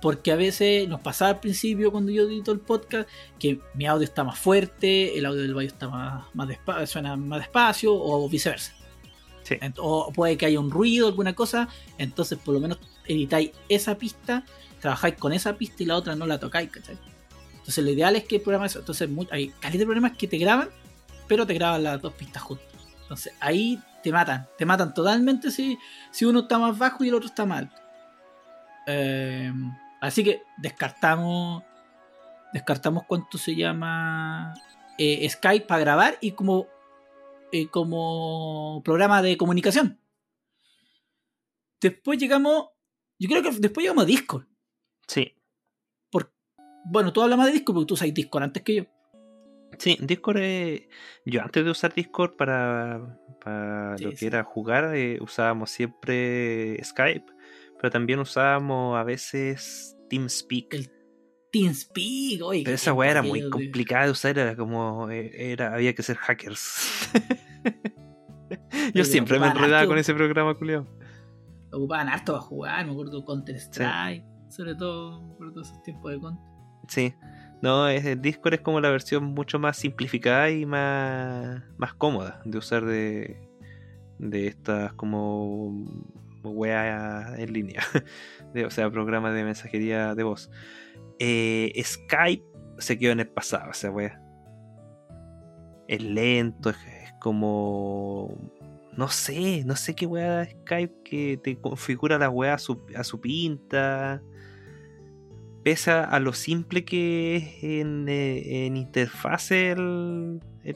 [0.00, 4.04] Porque a veces nos pasaba al principio cuando yo edito el podcast que mi audio
[4.04, 8.28] está más fuerte, el audio del baño está más, más despacio, suena más despacio o
[8.28, 8.74] viceversa.
[9.44, 9.56] Sí.
[9.78, 14.44] O puede que haya un ruido, alguna cosa, entonces por lo menos editáis esa pista,
[14.80, 16.96] trabajáis con esa pista y la otra no la tocáis, ¿cachai?
[17.52, 18.80] Entonces lo ideal es que el programa eso.
[18.80, 20.68] Entonces hay calidad de programas que te graban,
[21.28, 22.66] pero te graban las dos pistas juntas.
[23.02, 25.78] Entonces ahí te matan, te matan totalmente si,
[26.10, 27.81] si uno está más bajo y el otro está alto.
[28.86, 29.52] Eh,
[30.00, 31.62] así que descartamos,
[32.52, 34.54] descartamos cuánto se llama
[34.98, 36.66] eh, Skype para grabar y como,
[37.52, 39.98] eh, como programa de comunicación.
[41.80, 42.68] Después llegamos,
[43.18, 44.46] yo creo que después llegamos a Discord.
[45.06, 45.34] Sí.
[46.84, 48.84] Bueno, tú hablas más de Discord porque tú sabes Discord antes que yo.
[49.78, 50.82] Sí, Discord es...
[51.24, 54.26] Yo antes de usar Discord para, para Sí, lo que sí.
[54.26, 57.32] era jugar, eh, usábamos siempre Skype,
[57.82, 60.72] pero también usábamos a veces TeamSpeak.
[60.72, 60.90] El
[61.50, 62.62] TeamSpeak, oye.
[62.64, 65.10] Pero esa weá era muy complicada de usar, era como...
[65.10, 67.10] eh, Era, había que ser hackers.
[68.94, 70.86] Yo siempre me enredaba harto- con ese programa, culiao.
[71.72, 76.20] Ocupaban harto para jugar, me acuerdo Counter Strike, sobre todo, me acuerdo esos tiempos de
[76.20, 76.44] Counter.
[76.88, 77.14] Sí.
[77.62, 82.42] No, es, el Discord es como la versión mucho más simplificada y más, más cómoda
[82.44, 83.48] de usar de,
[84.18, 85.84] de estas como
[86.50, 87.82] weas en línea.
[88.66, 90.50] O sea, programas de mensajería de voz.
[91.18, 92.44] Eh, Skype
[92.76, 94.20] se quedó en el pasado, esa wea.
[95.88, 96.76] Es lento, es,
[97.18, 98.36] como.
[98.94, 103.04] No sé, no sé qué wea Skype que te configura la wea a su, a
[103.04, 104.22] su pinta
[105.62, 109.08] pese a lo simple que es en, eh, en el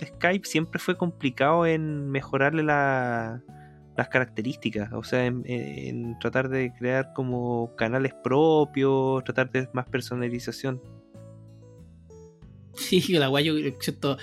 [0.06, 3.42] Skype, siempre fue complicado en mejorarle la-
[3.96, 4.92] las características.
[4.92, 10.80] O sea, en, en tratar de crear como canales propios, tratar de más personalización.
[12.74, 14.18] Sí, la guay yo siento,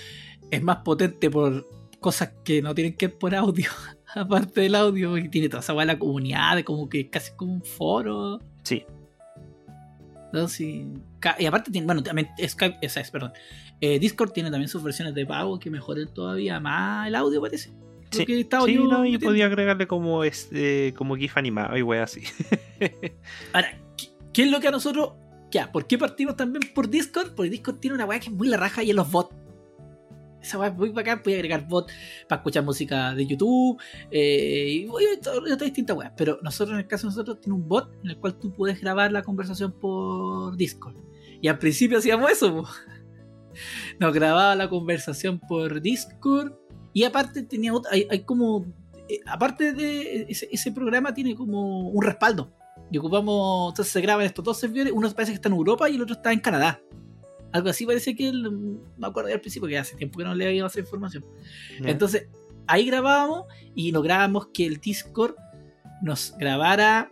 [0.52, 1.68] es más potente por
[2.00, 3.70] cosas que no tienen que ver por audio.
[4.16, 7.54] Aparte del audio, y tiene toda esa guay la comunidad, de como que casi como
[7.54, 8.40] un foro.
[8.64, 8.86] Sí.
[10.48, 10.88] Sí.
[11.20, 13.34] Ca- Y aparte tiene, bueno, también Skype, esa es, perdón.
[13.82, 17.72] Eh, Discord tiene también sus versiones de pago que mejoran todavía más el audio, parece.
[18.14, 19.28] Sí, que sí, yo no, y metiendo.
[19.28, 22.22] podía agregarle como, este, como GIF animado y wea así.
[23.54, 25.14] Ahora, ¿qué, qué es lo que a nosotros.
[25.52, 27.36] Ya, ¿por qué partimos también por Discord?
[27.36, 29.36] Porque Discord tiene una weá que es muy la raja y es los bots.
[30.42, 31.94] Esa weá es muy bacán, puede agregar bots
[32.28, 33.80] para escuchar música de YouTube
[34.12, 36.12] eh, y otras distintas weas.
[36.18, 38.82] Pero nosotros, en el caso de nosotros, tiene un bot en el cual tú puedes
[38.82, 40.96] grabar la conversación por Discord.
[41.40, 42.68] Y al principio hacíamos eso, po.
[44.00, 46.54] Nos grababa la conversación por Discord.
[46.94, 48.66] Y aparte tenía otra, hay, hay como.
[49.10, 52.52] eh, aparte de ese, ese programa tiene como un respaldo.
[52.92, 55.96] Y ocupamos, entonces se graban estos dos servidores, uno parece que está en Europa y
[55.96, 56.80] el otro está en Canadá.
[57.52, 58.52] Algo así parece que, el-
[58.98, 61.26] me acuerdo al principio que hace tiempo que no le había esa información.
[61.86, 62.28] Entonces,
[62.68, 65.36] ahí grabábamos y nos grabamos que el Discord
[66.02, 67.10] nos grabara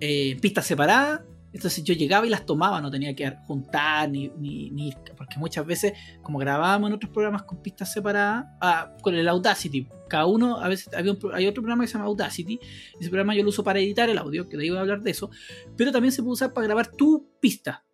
[0.00, 1.22] eh, pistas separadas.
[1.52, 5.64] Entonces yo llegaba y las tomaba, no tenía que juntar ni, ni, ni- Porque muchas
[5.64, 10.60] veces, como grabábamos en otros programas con pistas separadas, ah, con el Audacity, cada uno,
[10.60, 12.60] a veces había un hay otro programa que se llama Audacity.
[13.00, 15.10] Ese programa yo lo uso para editar el audio, que ahí voy a hablar de
[15.10, 15.30] eso.
[15.76, 17.84] Pero también se puede usar para grabar tu pista.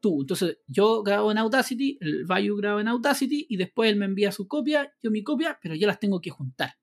[0.00, 0.20] Tú.
[0.20, 4.30] Entonces yo grabo en Audacity, el Bayu graba en Audacity y después él me envía
[4.30, 6.74] su copia, yo mi copia, pero yo las tengo que juntar.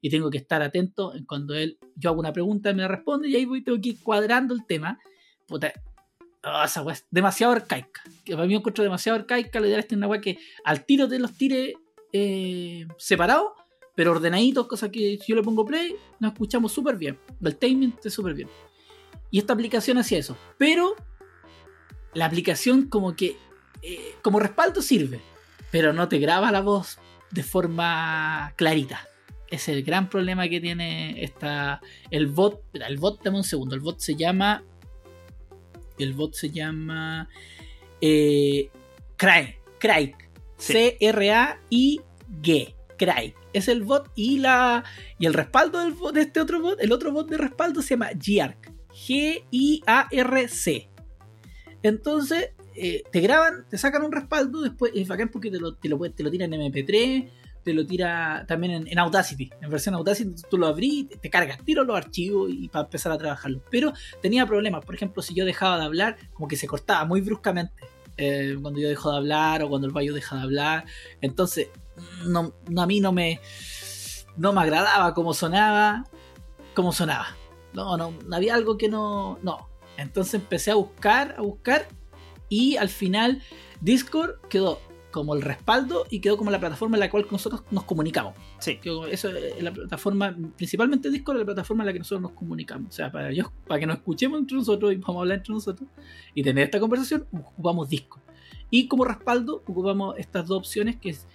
[0.00, 3.28] Y tengo que estar atento en cuando él, yo hago una pregunta, él me responde
[3.28, 4.98] y ahí voy, tengo que ir cuadrando el tema.
[5.48, 8.02] Oh, esa weá demasiado arcaica.
[8.24, 9.60] Que para mí encuentro demasiado arcaica.
[9.60, 11.74] Lo ideal es tener una weá que al tiro te los tire
[12.12, 13.52] eh, separados,
[13.94, 17.18] pero ordenaditos, cosa que si yo le pongo play, nos escuchamos súper bien.
[17.42, 18.48] El timing está súper bien.
[19.30, 20.36] Y esta aplicación hacía eso.
[20.58, 20.94] Pero
[22.14, 23.36] la aplicación como que
[23.82, 25.20] eh, como respaldo sirve,
[25.70, 26.98] pero no te graba la voz
[27.30, 29.08] de forma clarita.
[29.48, 32.62] Es el gran problema que tiene esta, el bot.
[32.72, 33.74] El bot, dame un segundo.
[33.74, 34.64] El bot se llama.
[35.98, 37.28] El bot se llama.
[38.00, 38.70] Eh,
[39.16, 39.56] Craig.
[39.78, 40.14] Craig.
[40.56, 40.72] Sí.
[40.72, 42.74] C-R-A-I-G.
[42.98, 43.34] Craig.
[43.52, 44.84] Es el bot y la.
[45.18, 46.80] Y el respaldo del bot, de este otro bot.
[46.80, 48.72] El otro bot de respaldo se llama Giarc.
[48.92, 50.88] G-I-A-R-C.
[51.82, 55.88] Entonces, eh, te graban, te sacan un respaldo, después es bacán porque te lo, te
[55.88, 57.28] lo, te lo tiran en MP3,
[57.62, 59.50] te lo tira también en, Audacity.
[59.60, 63.18] En versión Audacity tú lo abrís, te, cargas, tiro los archivos y para empezar a
[63.18, 63.62] trabajarlo.
[63.70, 67.20] Pero tenía problemas, por ejemplo, si yo dejaba de hablar, como que se cortaba muy
[67.20, 67.74] bruscamente.
[68.18, 70.84] eh, cuando yo dejo de hablar o cuando el bayo deja de hablar.
[71.22, 71.68] Entonces,
[72.26, 73.40] no- a mí no me,
[74.36, 76.04] no me agradaba cómo sonaba,
[76.74, 77.34] cómo sonaba.
[77.72, 79.66] No, no, había algo que no, no.
[79.96, 81.88] Entonces empecé a buscar, a buscar
[82.50, 83.42] y al final
[83.80, 84.78] Discord quedó
[85.12, 88.34] como el respaldo y quedó como la plataforma en la cual nosotros nos comunicamos.
[88.58, 88.78] Sí.
[88.78, 92.32] Quedó- Eso es la plataforma, principalmente Discord es la plataforma en la que nosotros nos
[92.32, 92.88] comunicamos.
[92.88, 95.54] O sea, para, yo, para que nos escuchemos entre nosotros y vamos a hablar entre
[95.54, 95.88] nosotros
[96.34, 98.22] y tener esta conversación, ocupamos Discord.
[98.70, 101.26] Y como respaldo ocupamos estas dos opciones que es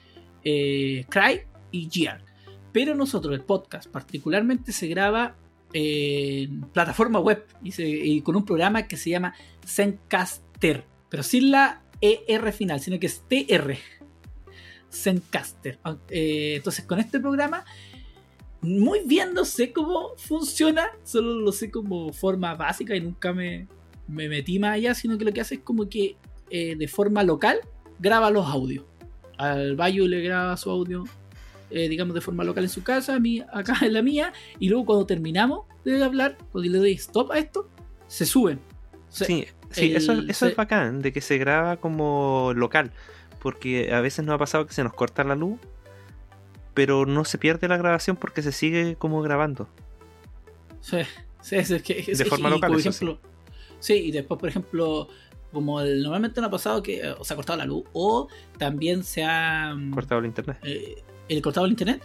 [0.44, 2.22] eh, Cry y Gear.
[2.74, 5.36] Pero nosotros, el podcast particularmente, se graba
[5.74, 9.34] en plataforma web y, se- y con un programa que se llama
[9.66, 13.78] Zencaster, pero sin la ER final, sino que es TR.
[14.92, 15.80] Zencaster.
[15.84, 17.66] Ah, eh, entonces, con este programa,
[18.62, 23.68] muy bien no sé cómo funciona, solo lo sé como forma básica y nunca me,
[24.08, 26.16] me metí más allá, sino que lo que hace es como que
[26.50, 27.60] eh, de forma local
[28.00, 28.86] graba los audios.
[29.38, 31.04] Al Bayo le graba su audio,
[31.70, 34.70] eh, digamos, de forma local en su casa, a mí acá en la mía, y
[34.70, 37.70] luego cuando terminamos de hablar, cuando le doy stop a esto,
[38.08, 38.60] se suben.
[39.10, 42.54] O sea, Sí, sí, el- eso, eso se- es bacán, de que se graba como
[42.56, 42.92] local.
[43.40, 45.60] Porque a veces nos ha pasado que se nos corta la luz,
[46.74, 49.68] pero no se pierde la grabación porque se sigue como grabando.
[50.82, 50.98] Sí,
[51.42, 53.20] sí, es, que es- De forma y, local, por ejemplo,
[53.80, 53.94] sí.
[53.94, 55.08] y después, por ejemplo,
[55.52, 58.28] como el- normalmente no ha pasado que o se ha cortado la luz, o
[58.58, 60.58] también se ha Cortado el internet.
[60.64, 62.02] eh, el cortado el internet,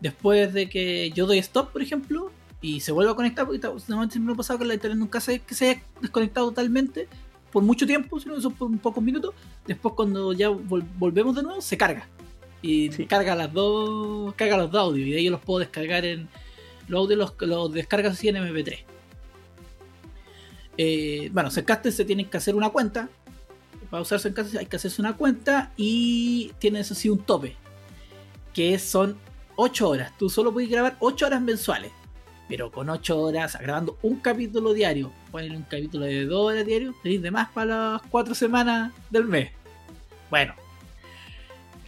[0.00, 4.18] después de que yo doy stop, por ejemplo, y se vuelve a conectar, porque normalmente
[4.18, 7.06] me ha pasado que la internet nunca se, que se haya desconectado totalmente
[7.52, 9.34] por mucho tiempo, sino que son por pocos minutos,
[9.66, 12.08] después cuando ya vol- volvemos de nuevo, se carga.
[12.62, 13.06] Y Sí.
[13.06, 16.28] carga las dos, carga los dos audios, y de ahí yo los puedo descargar en,
[16.88, 18.84] los audios los, los descargas así en MP3.
[20.78, 23.08] Eh, bueno, Zencaster se tiene que hacer una cuenta.
[23.90, 27.56] Para usar Zencaster hay que hacerse una cuenta y tiene eso sí un tope.
[28.52, 29.16] Que son
[29.56, 30.12] 8 horas.
[30.18, 31.92] Tú solo puedes grabar 8 horas mensuales.
[32.48, 36.94] Pero con 8 horas, grabando un capítulo diario, ponen un capítulo de 2 horas diario,
[37.02, 39.50] tenéis de más para las 4 semanas del mes.
[40.30, 40.54] Bueno,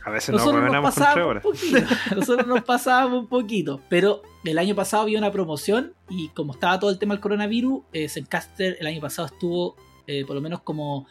[0.05, 1.43] A veces nos nosotros nos revelamos con pasábamos un horas.
[1.43, 1.79] poquito.
[2.17, 3.81] Nosotros nos pasábamos un poquito.
[3.89, 7.83] Pero el año pasado había una promoción y como estaba todo el tema del coronavirus,
[7.93, 11.07] eh, Zencaster el año pasado estuvo eh, por lo menos como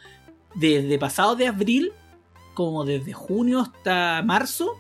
[0.55, 1.91] desde pasado de abril,
[2.55, 4.71] como desde junio hasta marzo,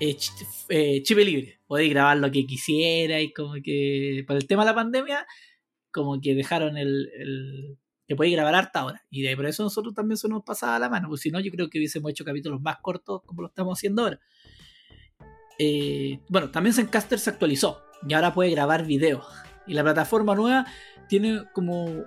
[0.00, 1.60] eh, ch- eh, chip libre.
[1.66, 5.26] Podéis grabar lo que quisiera y como que por el tema de la pandemia,
[5.90, 7.10] como que dejaron el...
[7.18, 7.78] el
[8.08, 9.04] que podéis grabar harta hora.
[9.10, 11.08] Y de por eso nosotros también se nos pasaba la mano.
[11.08, 14.02] Pues si no, yo creo que hubiésemos hecho capítulos más cortos como lo estamos haciendo
[14.02, 14.20] ahora.
[15.58, 19.26] Eh, bueno, también Zencaster se actualizó y ahora puede grabar videos.
[19.66, 20.66] Y la plataforma nueva
[21.08, 22.04] tiene como.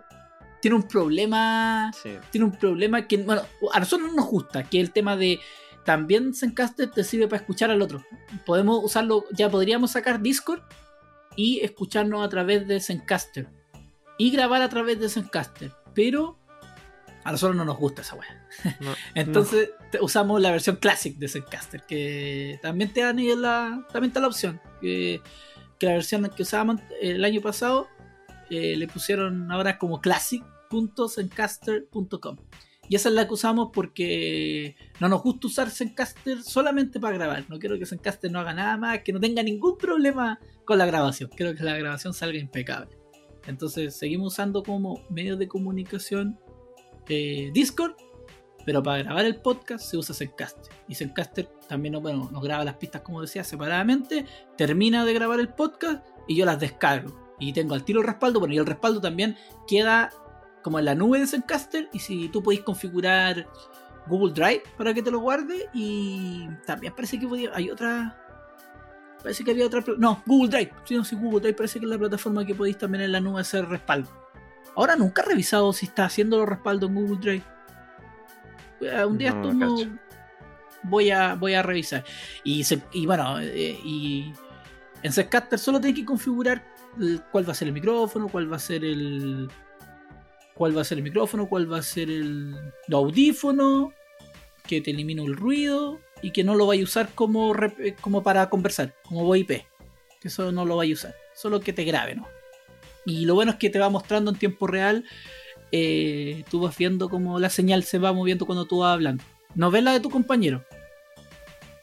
[0.62, 1.92] Tiene un problema.
[2.02, 2.12] Sí.
[2.32, 3.42] Tiene un problema que, bueno,
[3.74, 5.42] a nosotros no nos gusta, que es el tema de.
[5.86, 8.04] También Zencaster te sirve para escuchar al otro.
[8.46, 10.62] Podemos usarlo, ya podríamos sacar Discord
[11.36, 13.48] y escucharnos a través de Zencaster.
[14.18, 15.72] Y grabar a través de Zencaster.
[15.94, 16.38] Pero
[17.24, 18.48] a nosotros no nos gusta esa weá.
[18.82, 23.86] No, Entonces te- usamos la versión Classic de Zencaster, que también te dan ahí la,
[23.92, 24.60] también está la opción.
[24.82, 25.22] Que,
[25.80, 27.88] que la versión que usábamos el año pasado
[28.50, 32.38] eh, le pusieron ahora como classic.zencaster.com.
[32.90, 37.46] Y esa es la que usamos porque no nos gusta usar Zencaster solamente para grabar.
[37.48, 40.86] No quiero que Zencaster no haga nada más, que no tenga ningún problema con la
[40.86, 41.30] grabación.
[41.36, 42.98] Quiero que la grabación salga impecable.
[43.46, 46.40] Entonces seguimos usando como medio de comunicación
[47.08, 47.96] eh, Discord
[48.66, 50.72] pero para grabar el podcast se usa Zencaster.
[50.88, 54.26] Y Zencaster también bueno, nos graba las pistas, como decía, separadamente.
[54.58, 57.36] Termina de grabar el podcast y yo las descargo.
[57.40, 58.40] Y tengo al tiro el respaldo.
[58.40, 60.12] Bueno, y el respaldo también queda
[60.64, 63.48] como en la nube de Zencaster y si tú podéis configurar
[64.08, 68.18] Google Drive para que te lo guarde y también parece que podía, hay otra
[69.22, 71.90] parece que había otra no Google Drive sí, no, sí, Google Drive parece que es
[71.92, 74.10] la plataforma que podéis también en la nube hacer respaldo.
[74.76, 77.44] Ahora nunca he revisado si está haciendo los respaldos en Google Drive.
[78.82, 79.76] Eh, un día No, no
[80.84, 82.04] voy a voy a revisar.
[82.44, 84.32] Y, se- y bueno eh, y
[85.04, 86.64] en Zencaster solo tienes que configurar
[86.98, 89.50] el- cuál va a ser el micrófono cuál va a ser el
[90.60, 92.54] cuál va a ser el micrófono, cuál va a ser el,
[92.92, 93.94] audífono,
[94.68, 98.24] que te elimine el ruido y que no lo vaya a usar como, eh, como
[98.24, 99.48] para conversar, como VoIP.
[100.20, 102.28] Que eso no lo vaya a usar, solo que te grabe, ¿no?
[103.06, 105.06] Y lo bueno es que te va mostrando en tiempo real,
[105.72, 109.24] eh, tú vas viendo cómo la señal se va moviendo cuando tú vas hablando.
[109.56, 110.66] No ves la de tu compañero,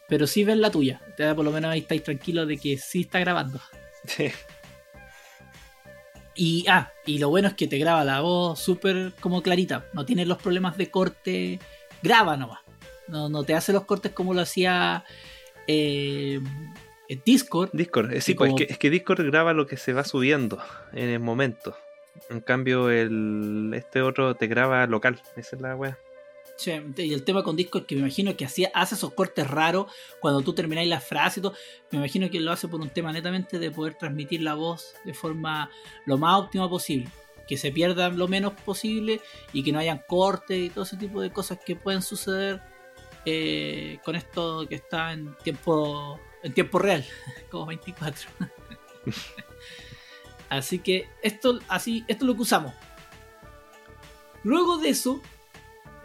[0.06, 1.00] pero sí ves la tuya.
[1.16, 3.58] Por lo menos ahí estáis tranquilos de que sí está grabando.
[6.36, 9.86] Y, ah, y lo bueno es que te graba la voz súper como clarita.
[9.94, 11.58] No tienes los problemas de corte.
[12.02, 12.60] Graba nomás.
[13.08, 15.04] No, no te hace los cortes como lo hacía
[15.66, 16.40] eh,
[17.24, 17.70] Discord.
[17.72, 20.58] Discord, eh, sí, pues es, que, es que Discord graba lo que se va subiendo
[20.92, 21.76] en el momento.
[22.30, 25.20] En cambio, el este otro te graba local.
[25.36, 25.98] Esa es la wea.
[26.64, 30.40] Y el tema con Discord que me imagino que hacía, hace esos cortes raros cuando
[30.40, 31.54] tú termináis la frase y todo.
[31.90, 35.14] Me imagino que lo hace por un tema netamente de poder transmitir la voz de
[35.14, 35.70] forma
[36.06, 37.10] lo más óptima posible.
[37.46, 39.20] Que se pierda lo menos posible
[39.52, 42.60] y que no hayan cortes y todo ese tipo de cosas que pueden suceder
[43.24, 47.04] eh, con esto que está en tiempo en tiempo real,
[47.50, 48.28] como 24.
[50.48, 52.72] así que esto, así, esto es lo que usamos.
[54.44, 55.20] Luego de eso,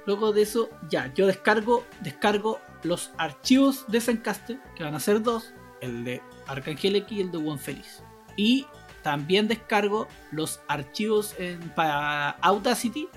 [0.05, 5.21] Luego de eso, ya, yo descargo, descargo los archivos de Zencaster, que van a ser
[5.21, 8.03] dos, el de Arcangel X y el de One Feliz.
[8.35, 8.65] Y
[9.03, 13.07] también descargo los archivos en- para Audacity,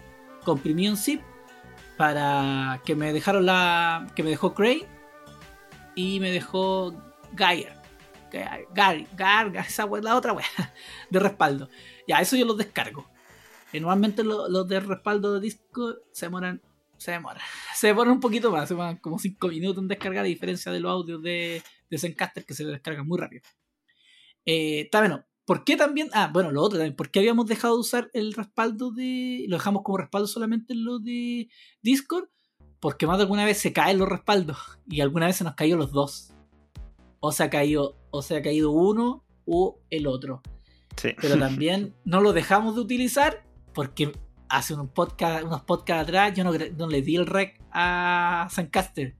[0.44, 1.22] comprimido en zip,
[1.96, 4.06] para que me dejaron la.
[4.14, 4.84] que me dejó Cray
[5.94, 6.92] y me dejó
[7.32, 7.80] Gaia.
[8.32, 9.06] Gar, Gar,
[9.52, 10.44] Gar, esa wea, la otra wea,
[11.10, 11.68] de respaldo.
[12.08, 13.08] Ya, eso yo los descargo.
[13.72, 16.60] Y normalmente lo- los de respaldo de disco se demoran.
[16.98, 17.42] Se demoran.
[17.74, 18.68] Se demoran un poquito más.
[18.68, 22.44] Se demoran como 5 minutos en descargar, a diferencia de los audios de, de Zencaster
[22.44, 23.42] que se descargan muy rápido.
[24.46, 25.24] Eh, también no.
[25.44, 26.08] ¿Por qué también?
[26.12, 26.96] Ah, bueno, lo otro también.
[26.96, 29.44] ¿Por qué habíamos dejado de usar el respaldo de.
[29.48, 31.48] Lo dejamos como respaldo solamente en lo de
[31.82, 32.28] Discord?
[32.80, 34.58] Porque más de alguna vez se caen los respaldos.
[34.88, 36.32] Y alguna vez se nos cayó los dos.
[37.20, 40.42] O se ha caído, o se ha caído uno o el otro
[40.96, 41.10] Sí.
[41.20, 44.12] pero también no lo dejamos de utilizar porque
[44.56, 49.14] hace un podcast, unos podcasts atrás yo no, no le di el rec a Zencaster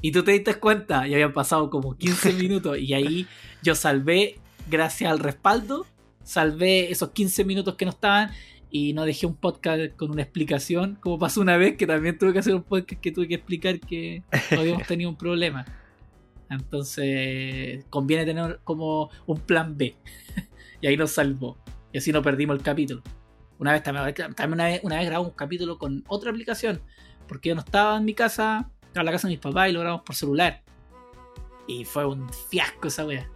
[0.00, 3.26] y tú te diste cuenta y habían pasado como 15 minutos y ahí
[3.62, 5.86] yo salvé gracias al respaldo
[6.22, 8.30] salvé esos 15 minutos que no estaban
[8.70, 12.32] y no dejé un podcast con una explicación como pasó una vez que también tuve
[12.32, 15.64] que hacer un podcast que tuve que explicar que habíamos tenido un problema
[16.50, 19.94] entonces conviene tener como un plan B
[20.80, 21.56] y ahí nos salvó.
[21.92, 23.02] Y así no perdimos el capítulo.
[23.58, 24.14] Una vez también,
[24.52, 26.82] una, vez, grabamos un capítulo con otra aplicación,
[27.28, 29.80] porque yo no estaba en mi casa, en la casa de mis papás y lo
[29.80, 30.62] grabamos por celular.
[31.66, 33.28] Y fue un fiasco esa wea.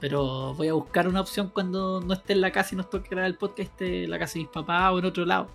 [0.00, 3.08] Pero voy a buscar una opción cuando no esté en la casa y nos toque
[3.10, 5.48] grabar el podcast en la casa de mis papás o en otro lado.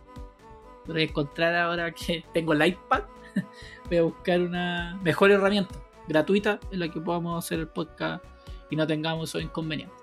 [0.86, 3.04] Voy a encontrar ahora que tengo el iPad.
[3.89, 5.76] Voy a buscar una mejor herramienta
[6.08, 8.24] gratuita en la que podamos hacer el podcast
[8.70, 9.98] y no tengamos esos inconvenientes.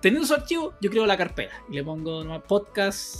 [0.00, 3.16] Teniendo su archivo, yo creo la carpeta y le pongo nomás podcast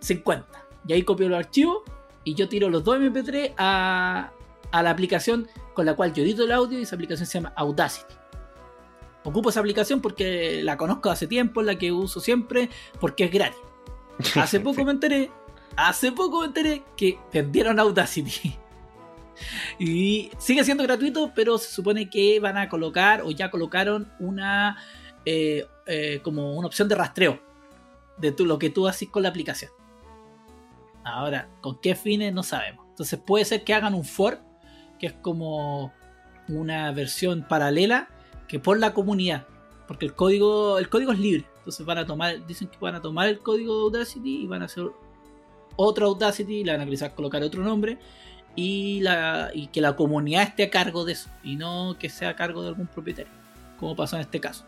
[0.00, 0.46] 050.
[0.86, 1.82] Y ahí copio los archivos
[2.24, 4.32] y yo tiro los dos MP3 a,
[4.70, 7.52] a la aplicación con la cual yo edito el audio y esa aplicación se llama
[7.56, 8.14] Audacity.
[9.24, 13.30] Ocupo esa aplicación porque la conozco hace tiempo, es la que uso siempre, porque es
[13.30, 13.60] gratis.
[14.34, 15.30] Hace poco me enteré,
[15.76, 18.58] hace poco me enteré que vendieron Audacity.
[19.78, 24.76] Y sigue siendo gratuito, pero se supone que van a colocar o ya colocaron una
[25.24, 27.40] eh, eh, como una opción de rastreo
[28.18, 29.70] de lo que tú haces con la aplicación.
[31.04, 32.86] Ahora, con qué fines no sabemos.
[32.90, 34.38] Entonces puede ser que hagan un for,
[34.98, 35.92] que es como
[36.48, 38.08] una versión paralela
[38.46, 39.46] que por la comunidad,
[39.88, 41.46] porque el código el código es libre.
[41.58, 44.62] Entonces van a tomar, dicen que van a tomar el código de Audacity y van
[44.62, 44.84] a hacer
[45.76, 47.98] otro Audacity, le van a quizás colocar otro nombre
[48.54, 49.00] y
[49.72, 52.68] que la comunidad esté a cargo de eso y no que sea a cargo de
[52.68, 53.32] algún propietario,
[53.78, 54.66] como pasó en este caso.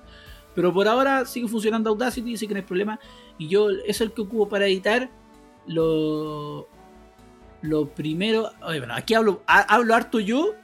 [0.54, 2.98] Pero por ahora sigue funcionando Audacity, sí que no hay problema.
[3.38, 5.10] Y yo es el que ocupo para editar.
[5.66, 6.68] Lo,
[7.62, 8.50] lo primero.
[8.62, 10.54] oye, bueno, aquí hablo, ha- hablo harto yo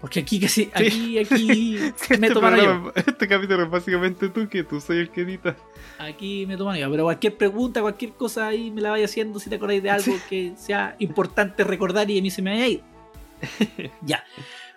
[0.00, 2.92] Porque aquí casi, aquí, aquí Sí, me este, tomaron yo.
[2.94, 5.56] este capítulo es básicamente tú, que tú soy el que edita.
[5.98, 6.90] Aquí me toman yo.
[6.90, 10.12] Pero cualquier pregunta, cualquier cosa ahí me la vaya haciendo si te acordáis de algo
[10.28, 12.82] que sea importante recordar y a mí se me vaya a ir.
[14.02, 14.22] ya.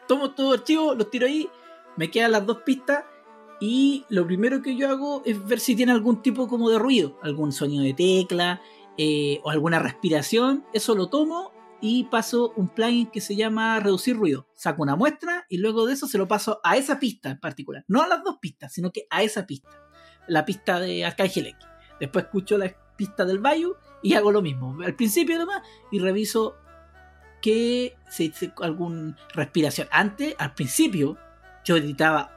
[0.07, 1.49] Tomo todo el archivo, los tiro ahí,
[1.97, 3.03] me quedan las dos pistas
[3.59, 7.19] y lo primero que yo hago es ver si tiene algún tipo como de ruido,
[7.21, 8.61] algún sonido de tecla
[8.97, 10.65] eh, o alguna respiración.
[10.73, 11.51] Eso lo tomo
[11.81, 14.47] y paso un plugin que se llama reducir ruido.
[14.55, 17.85] Saco una muestra y luego de eso se lo paso a esa pista en particular.
[17.87, 19.69] No a las dos pistas, sino que a esa pista
[20.27, 21.67] la pista de Arcángel X.
[21.99, 24.77] Después escucho la pista del Bayou y hago lo mismo.
[24.83, 26.55] Al principio nomás y reviso
[27.41, 29.87] que si si algún respiración.
[29.91, 31.17] Antes, al principio,
[31.63, 32.31] yo editaba,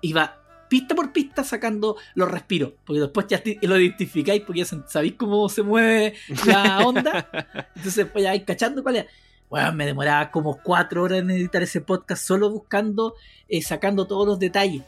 [0.00, 0.43] iba
[0.74, 5.48] pista por pista sacando los respiros, porque después ya lo identificáis porque ya sabéis cómo
[5.48, 6.14] se mueve
[6.48, 7.28] la onda.
[7.76, 9.06] Entonces, pues ya vais cachando cuál es.
[9.48, 13.14] Bueno, me demoraba como cuatro horas en editar ese podcast solo buscando,
[13.48, 14.82] eh, sacando todos los detalles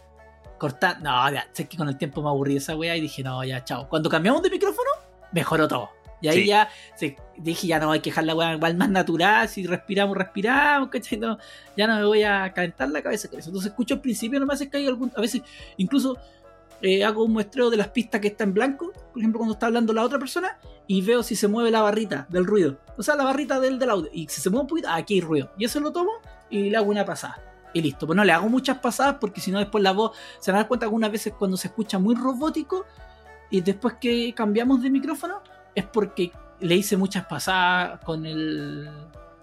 [0.58, 1.00] cortar.
[1.02, 3.62] No, ya, sé que con el tiempo me aburrí esa weá y dije, no, ya,
[3.62, 3.88] chao.
[3.88, 4.90] Cuando cambiamos de micrófono,
[5.30, 5.95] mejoró todo.
[6.20, 6.46] Y ahí Sí.
[6.46, 6.68] ya
[7.36, 9.48] dije, ya no hay que dejar la weá igual más natural.
[9.48, 11.18] Si respiramos, respiramos, ¿cachai?
[11.18, 11.38] No,
[11.76, 13.50] ya no me voy a calentar la cabeza con eso.
[13.50, 15.12] Entonces escucho al principio, nomás es que hay algún.
[15.16, 15.42] A veces,
[15.76, 16.16] incluso
[16.82, 18.92] eh, hago un muestreo de las pistas que está en blanco.
[19.12, 20.58] Por ejemplo, cuando está hablando la otra persona.
[20.88, 22.78] Y veo si se mueve la barrita del ruido.
[22.96, 24.08] O sea, la barrita del, del audio.
[24.12, 25.50] Y si se mueve un poquito, ah, aquí hay ruido.
[25.58, 26.12] Y eso lo tomo
[26.48, 27.42] y le hago una pasada.
[27.74, 28.06] Y listo.
[28.06, 30.62] Pues no le hago muchas pasadas porque si no después la voz se van a
[30.62, 32.86] dar cuenta algunas veces cuando se escucha muy robótico
[33.50, 35.42] y después que cambiamos de micrófono
[35.76, 38.88] es porque le hice muchas pasadas con el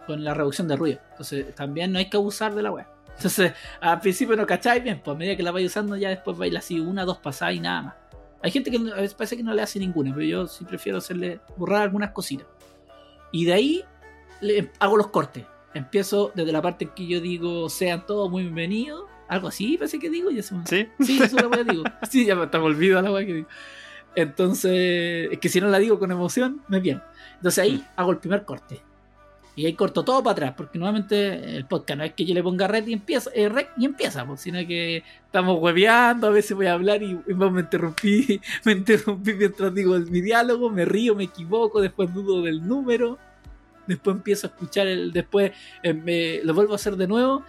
[0.05, 0.99] con la reducción de ruido.
[1.11, 2.85] Entonces también no hay que abusar de la web.
[3.15, 6.37] Entonces al principio no cacháis bien, pues a medida que la vais usando ya después
[6.37, 7.93] vais así una, dos pasadas y nada más.
[8.41, 10.97] Hay gente que a veces parece que no le hace ninguna, pero yo sí prefiero
[10.97, 12.45] hacerle borrar algunas cositas.
[13.31, 13.85] Y de ahí
[14.41, 15.45] le hago los cortes.
[15.73, 19.05] Empiezo desde la parte que yo digo sean todos muy bienvenidos.
[19.29, 20.29] Algo así parece que digo.
[20.29, 20.87] Ya se me- ¿Sí?
[20.99, 21.83] Sí, eso es la que digo.
[22.09, 23.47] Sí, ya me está olvido la weá que digo.
[24.15, 27.01] Entonces, es que si no la digo con emoción, me bien.
[27.35, 28.81] Entonces ahí hago el primer corte.
[29.55, 32.41] Y ahí corto todo para atrás, porque nuevamente el podcast no es que yo le
[32.41, 36.57] ponga red y empieza, eh, rec y empieza, pues, sino que estamos hueveando, a veces
[36.57, 41.13] voy a hablar y, y me interrumpí, me interrumpí mientras digo mi diálogo, me río,
[41.13, 43.19] me equivoco, después dudo del número,
[43.85, 45.51] después empiezo a escuchar el, después
[45.83, 47.43] eh, me- lo vuelvo a hacer de nuevo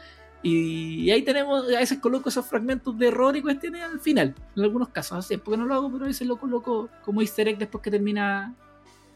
[0.47, 4.63] y, ahí tenemos, a veces coloco esos fragmentos de error y cuestiones al final, en
[4.63, 7.57] algunos casos, así, porque no lo hago, pero a veces lo coloco como easter egg
[7.57, 8.55] después que termina,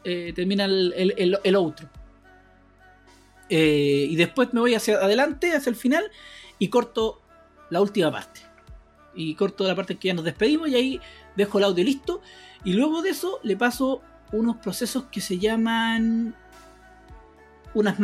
[0.03, 1.87] eh, termina el, el, outro.
[3.47, 6.03] Eh, y después me voy hacia adelante, hacia el final,
[6.57, 7.21] y corto
[7.69, 8.41] la última parte.
[9.13, 11.01] Y corto la parte que ya nos despedimos y ahí
[11.35, 12.21] dejo el audio listo.
[12.63, 14.01] Y luego de eso le paso
[14.31, 16.33] unos procesos que se llaman...
[17.75, 17.97] Unas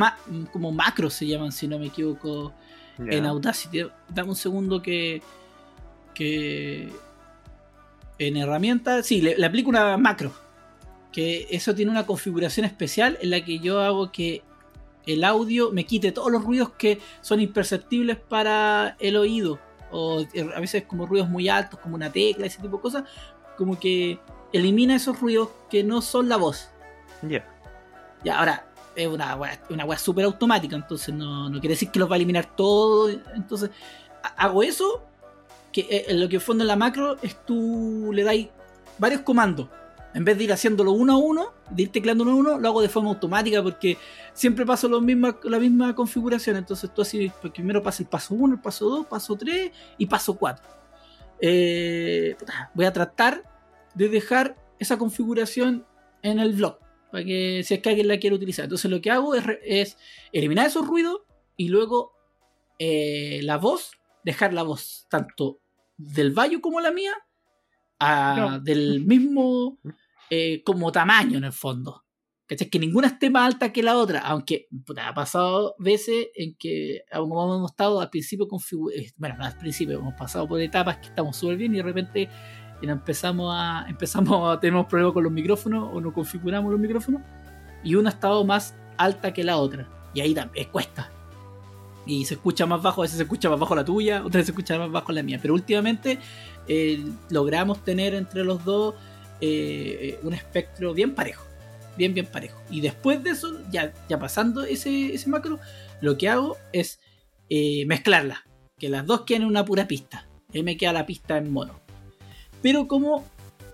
[0.53, 2.53] como macros se llaman, si no me equivoco,
[2.99, 3.87] En Audacity.
[4.09, 5.21] Dame un segundo que.
[6.13, 6.91] que
[8.17, 9.05] en herramientas.
[9.05, 10.31] Sí, le, le aplico una macro.
[11.11, 14.43] Que eso tiene una configuración especial en la que yo hago que
[15.05, 19.59] el audio me quite todos los ruidos que son imperceptibles para el oído.
[19.91, 20.25] O
[20.55, 23.03] a veces como ruidos muy altos, como una tecla, ese tipo de cosas.
[23.57, 24.19] Como que
[24.51, 26.69] elimina esos ruidos que no son la voz.
[27.21, 27.45] Ya.
[28.23, 28.65] Ya, ahora,
[28.95, 32.17] es una wea, una súper automática, entonces no, no quiere decir que los va a
[32.17, 33.09] eliminar todo.
[33.09, 33.69] Entonces,
[34.23, 35.03] ha- hago eso,
[35.71, 38.47] que eh, en lo que fondo en la macro es tú le dais
[38.97, 39.67] varios comandos.
[40.13, 42.67] En vez de ir haciéndolo uno a uno, de ir tecleando uno a uno, lo
[42.69, 43.97] hago de forma automática porque
[44.33, 46.55] siempre paso lo misma, la misma configuración.
[46.55, 50.05] Entonces tú así, pues, primero pasa el paso 1, el paso 2, paso 3 y
[50.05, 50.65] paso 4.
[52.73, 53.43] voy a tratar
[53.93, 55.85] de dejar esa configuración
[56.21, 56.77] en el blog
[57.15, 58.65] para que si es que alguien la quiere utilizar.
[58.65, 59.97] Entonces lo que hago es,
[60.33, 61.21] eliminar esos ruidos
[61.55, 62.11] y luego
[62.77, 63.91] eh, la voz,
[64.25, 65.61] dejar la voz tanto
[65.95, 67.13] del Bayo como la mía,
[67.99, 68.59] a- No.
[68.59, 69.79] del mismo
[70.29, 72.03] eh, como tamaño en el fondo.
[72.47, 72.69] ¿Cachai?
[72.69, 77.01] Que ninguna esté más alta que la otra, aunque puta, ha pasado veces en que
[77.13, 78.45] como hemos estado al principio
[78.93, 81.83] eh, bueno, no al principio, hemos pasado por etapas que estamos súper bien y de
[81.83, 82.29] repente
[82.85, 87.21] y empezamos a empezamos a tener problemas con los micrófonos o no configuramos los micrófonos
[87.83, 91.11] y una ha estado más alta que la otra y ahí también cuesta.
[92.07, 94.45] Y se escucha más bajo a veces se escucha más bajo la tuya otra vez
[94.45, 96.19] se escucha más bajo la mía pero últimamente
[96.67, 98.93] eh, logramos tener entre los dos
[99.41, 101.43] eh, un espectro bien parejo
[101.97, 102.59] bien bien parejo.
[102.69, 105.59] Y después de eso ya, ya pasando ese, ese macro
[106.01, 106.99] lo que hago es
[107.49, 108.39] eh, mezclarlas
[108.77, 111.84] que las dos queden en una pura pista ahí me queda la pista en mono
[112.65, 113.23] pero como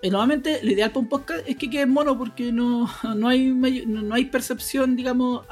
[0.02, 3.46] eh, nuevamente lo ideal para un podcast es que quede mono porque no, no, hay,
[3.88, 5.46] no, hay percepción, digamos,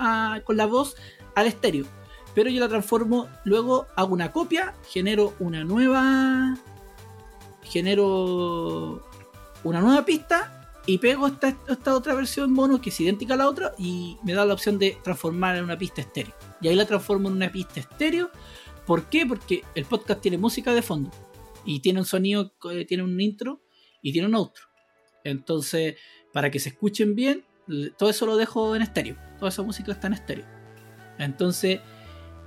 [0.43, 0.97] con la voz
[1.35, 1.85] al estéreo.
[2.35, 6.57] pero yo la transformo, luego hago una copia, genero una nueva.
[7.63, 9.07] Genero
[9.63, 13.47] una nueva pista y pego esta, esta otra versión mono que es idéntica a la
[13.47, 16.33] otra y me da la opción de transformar en una pista estéreo.
[16.59, 18.31] Y ahí la transformo en una pista estéreo.
[18.85, 19.25] ¿Por qué?
[19.25, 21.09] Porque el podcast tiene música de fondo
[21.66, 23.62] y tiene un sonido, eh, tiene un intro
[24.01, 24.66] y tiene un outro.
[25.24, 25.95] Entonces,
[26.34, 27.45] para que se escuchen bien,
[27.97, 29.16] todo eso lo dejo en estéreo.
[29.38, 30.45] Toda esa música está en estéreo.
[31.18, 31.82] Entonces,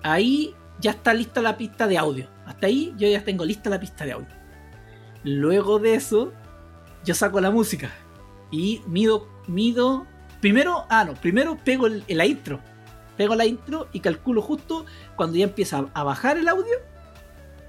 [0.02, 2.28] ahí ya está lista la pista de audio.
[2.46, 4.42] Hasta ahí yo ya tengo lista la pista de audio.
[5.24, 6.32] Luego de eso,
[7.04, 7.90] yo saco la música
[8.50, 10.06] y mido, mido.
[10.40, 12.60] Primero, ah, no, primero pego el, la intro.
[13.16, 14.86] Pego la intro y calculo justo
[15.16, 16.91] cuando ya empieza a bajar el audio.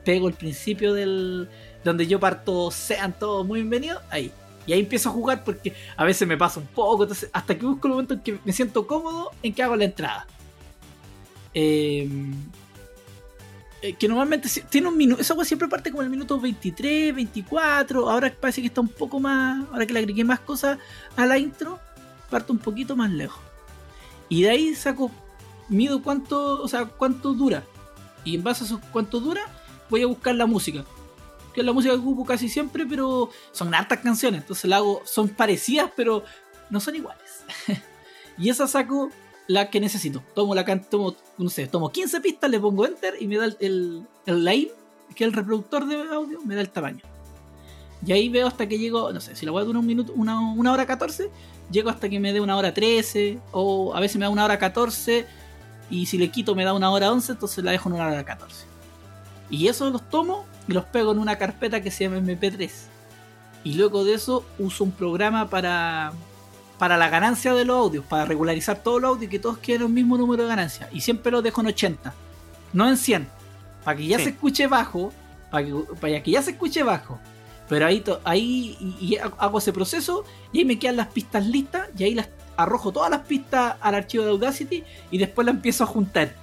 [0.04, 1.49] Pego el principio del.
[1.84, 4.01] donde yo parto, sean todos muy bienvenidos.
[4.10, 4.32] Ahí.
[4.66, 7.04] Y ahí empiezo a jugar porque a veces me pasa un poco.
[7.04, 9.86] Entonces, hasta que busco el momento en que me siento cómodo en que hago la
[9.86, 10.28] entrada.
[11.54, 12.10] Eh,
[13.82, 15.22] eh, que normalmente tiene un minuto.
[15.22, 18.10] Esa agua siempre parte como el minuto 23, 24.
[18.10, 19.66] Ahora parece que está un poco más.
[19.72, 20.78] Ahora que le agregué más cosas
[21.18, 21.80] a la intro,
[22.30, 23.41] parte un poquito más lejos.
[24.30, 25.12] Y de ahí saco.
[25.68, 26.62] Mido cuánto.
[26.62, 27.64] O sea, cuánto dura.
[28.24, 29.41] Y en base a eso cuánto dura,
[29.90, 30.84] voy a buscar la música.
[31.54, 34.42] Que es la música que ocupo casi siempre, pero son hartas canciones.
[34.42, 35.02] Entonces la hago.
[35.06, 36.24] Son parecidas, pero
[36.70, 37.44] no son iguales.
[38.38, 39.10] y esa saco
[39.48, 40.24] la que necesito.
[40.34, 43.58] Tomo la tomo, no sé, tomo 15 pistas, le pongo enter y me da el,
[43.60, 44.72] el, el line,
[45.16, 47.04] que es el reproductor de audio, me da el tamaño.
[48.06, 50.14] Y ahí veo hasta que llego, no sé, si la voy a durar un minuto,
[50.16, 51.30] una, una hora 14,
[51.72, 54.60] llego hasta que me dé una hora 13, o a veces me da una hora
[54.60, 55.26] 14,
[55.90, 58.24] y si le quito me da una hora 11, entonces la dejo en una hora
[58.24, 58.72] 14.
[59.54, 62.70] Y eso los tomo y los pego en una carpeta que se llama MP3.
[63.64, 66.12] Y luego de eso uso un programa para,
[66.80, 69.84] para la ganancia de los audios, para regularizar todo el audio y que todos queden
[69.84, 70.89] el mismo número de ganancia.
[70.91, 72.14] Y siempre lo dejo en 80,
[72.74, 73.28] no en 100.
[73.84, 74.24] Para que ya Sí.
[74.26, 75.14] se escuche bajo,
[75.51, 77.20] para que, para que ya se escuche bajo.
[77.70, 81.45] Pero ahí, to- ahí y, y hago ese proceso y ahí me quedan las pistas
[81.45, 82.28] listas y ahí las
[82.58, 86.36] arrojo todas las pistas al archivo de Audacity y después las empiezo a juntar.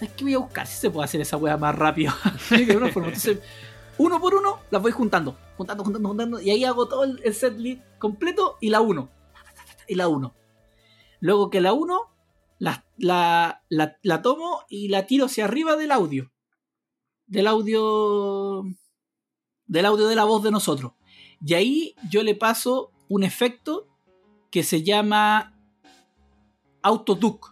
[0.00, 0.66] ¿Sabes qué voy a buscar?
[0.66, 2.14] Si se puede hacer esa wea más rápido.
[2.50, 3.38] Entonces,
[3.98, 6.40] uno por uno las voy juntando, juntando, juntando, juntando.
[6.40, 9.10] Y ahí hago todo el, setlist completo y la 1.
[9.88, 10.34] Y la 1.
[11.20, 12.00] Luego que la 1
[12.58, 16.32] la, la, la, la tomo y la tiro hacia arriba del audio.
[17.26, 18.64] Del audio.
[19.66, 20.92] Del audio de la voz de nosotros.
[21.44, 23.86] Y ahí yo le paso un efecto
[24.50, 25.60] que se llama
[26.80, 27.49] Autoduck.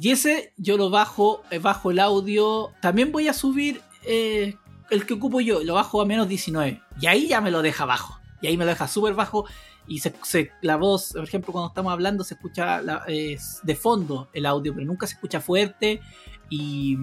[0.00, 2.70] Y ese yo lo bajo, eh, bajo el audio.
[2.80, 4.56] También voy a subir eh,
[4.90, 6.80] el que ocupo yo, lo bajo a menos 19.
[7.00, 8.18] Y ahí ya me lo deja bajo.
[8.40, 9.44] Y ahí me lo deja súper bajo.
[9.86, 10.14] Y se,
[10.62, 14.86] la voz, por ejemplo, cuando estamos hablando, se escucha la- de fondo el audio, pero
[14.86, 16.00] nunca se escucha fuerte.
[16.48, 16.96] Y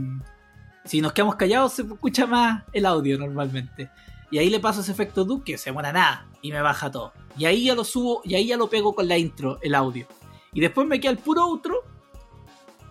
[0.83, 3.91] si nos quedamos callados, se escucha más el audio normalmente.
[4.31, 7.13] Y ahí le paso ese efecto Duke que se muera nada y me baja todo.
[7.37, 10.07] Y ahí ya lo subo y ahí ya lo pego con la intro, el audio.
[10.51, 11.75] Y después me queda el puro outro,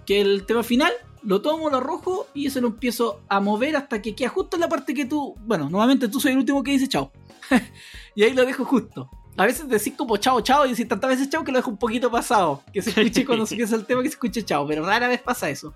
[0.07, 0.93] que el tema final,
[1.23, 4.61] lo tomo, lo arrojo y eso lo empiezo a mover hasta que queda justo en
[4.61, 5.35] la parte que tú.
[5.41, 7.11] Bueno, nuevamente tú soy el último que dice chao.
[8.15, 9.11] y ahí lo dejo justo.
[9.37, 11.79] A veces decís como chao, chao, y decís tantas veces chao que lo dejo un
[11.79, 12.63] poquito pasado.
[12.73, 14.67] Que se escuche cuando se empieza el tema, que se escuche chao.
[14.67, 15.75] Pero rara vez pasa eso.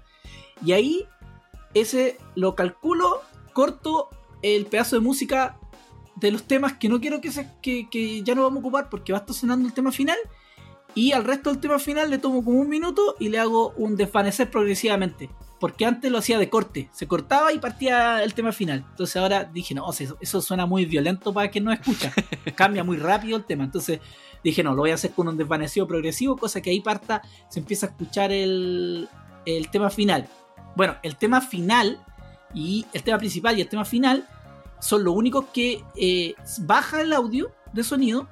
[0.64, 1.04] Y ahí,
[1.74, 3.20] ese lo calculo,
[3.52, 4.08] corto
[4.42, 5.58] el pedazo de música
[6.14, 8.88] de los temas que no quiero que, se, que, que ya no vamos a ocupar
[8.88, 10.18] porque va a estar sonando el tema final.
[10.94, 13.96] Y al resto del tema final le tomo como un minuto y le hago un
[13.96, 15.30] desvanecer progresivamente.
[15.58, 18.84] Porque antes lo hacía de corte, se cortaba y partía el tema final.
[18.90, 22.12] Entonces ahora dije, no, o sea, eso, suena muy violento para quien no escucha.
[22.54, 23.64] Cambia muy rápido el tema.
[23.64, 24.00] Entonces
[24.42, 27.20] dije, no, lo voy a hacer con un desvanecido progresivo, cosa que ahí parta,
[27.50, 29.08] se empieza a escuchar el,
[29.44, 30.28] el tema final.
[30.76, 32.00] Bueno, el tema final
[32.54, 34.26] y el tema principal y el tema final
[34.80, 38.28] son los únicos que eh, baja el audio de sonido,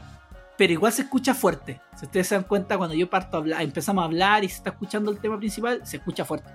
[0.59, 1.81] pero igual se escucha fuerte.
[1.97, 4.57] Si ustedes se dan cuenta, cuando yo parto a hablar, empezamos a hablar y se
[4.57, 6.51] está escuchando el tema principal, se escucha fuerte.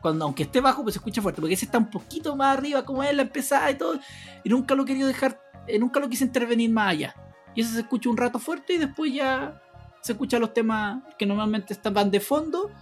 [0.00, 2.84] Cuando, aunque esté bajo, pues se escucha fuerte, porque ese está un poquito más arriba,
[2.84, 4.00] como es la empezada y todo,
[4.42, 7.14] y nunca lo he querido dejar, eh, nunca lo quise intervenir más allá.
[7.54, 9.62] Y ese se escucha un rato fuerte y después ya
[10.00, 12.72] se escuchan los temas que normalmente están van de fondo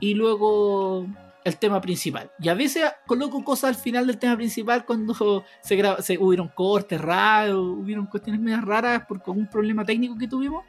[0.00, 1.06] y luego
[1.48, 2.30] el tema principal.
[2.40, 6.48] Y a veces coloco cosas al final del tema principal cuando se, graba, se hubieron
[6.48, 10.64] cortes raros, hubieron cuestiones medias raras por algún problema técnico que tuvimos.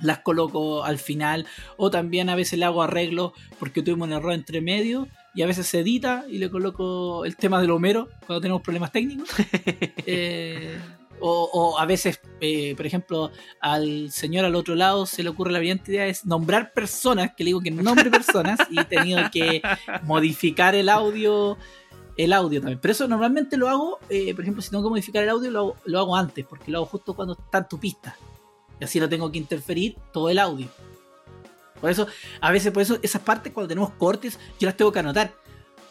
[0.00, 1.46] Las coloco al final.
[1.76, 5.08] O también a veces le hago arreglo porque tuvimos un error entre medio.
[5.34, 8.92] Y a veces se edita y le coloco el tema del Homero cuando tenemos problemas
[8.92, 9.28] técnicos.
[10.06, 10.78] Eh,
[11.20, 15.52] O, o a veces, eh, por ejemplo, al señor al otro lado se le ocurre
[15.52, 19.20] la brillante idea es nombrar personas, que le digo que nombre personas, y he tenido
[19.30, 19.60] que
[20.04, 21.58] modificar el audio
[22.16, 22.78] el audio también.
[22.80, 25.58] Pero eso normalmente lo hago, eh, por ejemplo, si tengo que modificar el audio, lo
[25.58, 28.16] hago, lo hago antes, porque lo hago justo cuando está en tu pista.
[28.80, 30.68] Y así no tengo que interferir todo el audio.
[31.80, 32.06] Por eso,
[32.40, 35.32] a veces, por eso, esas partes cuando tenemos cortes, yo las tengo que anotar.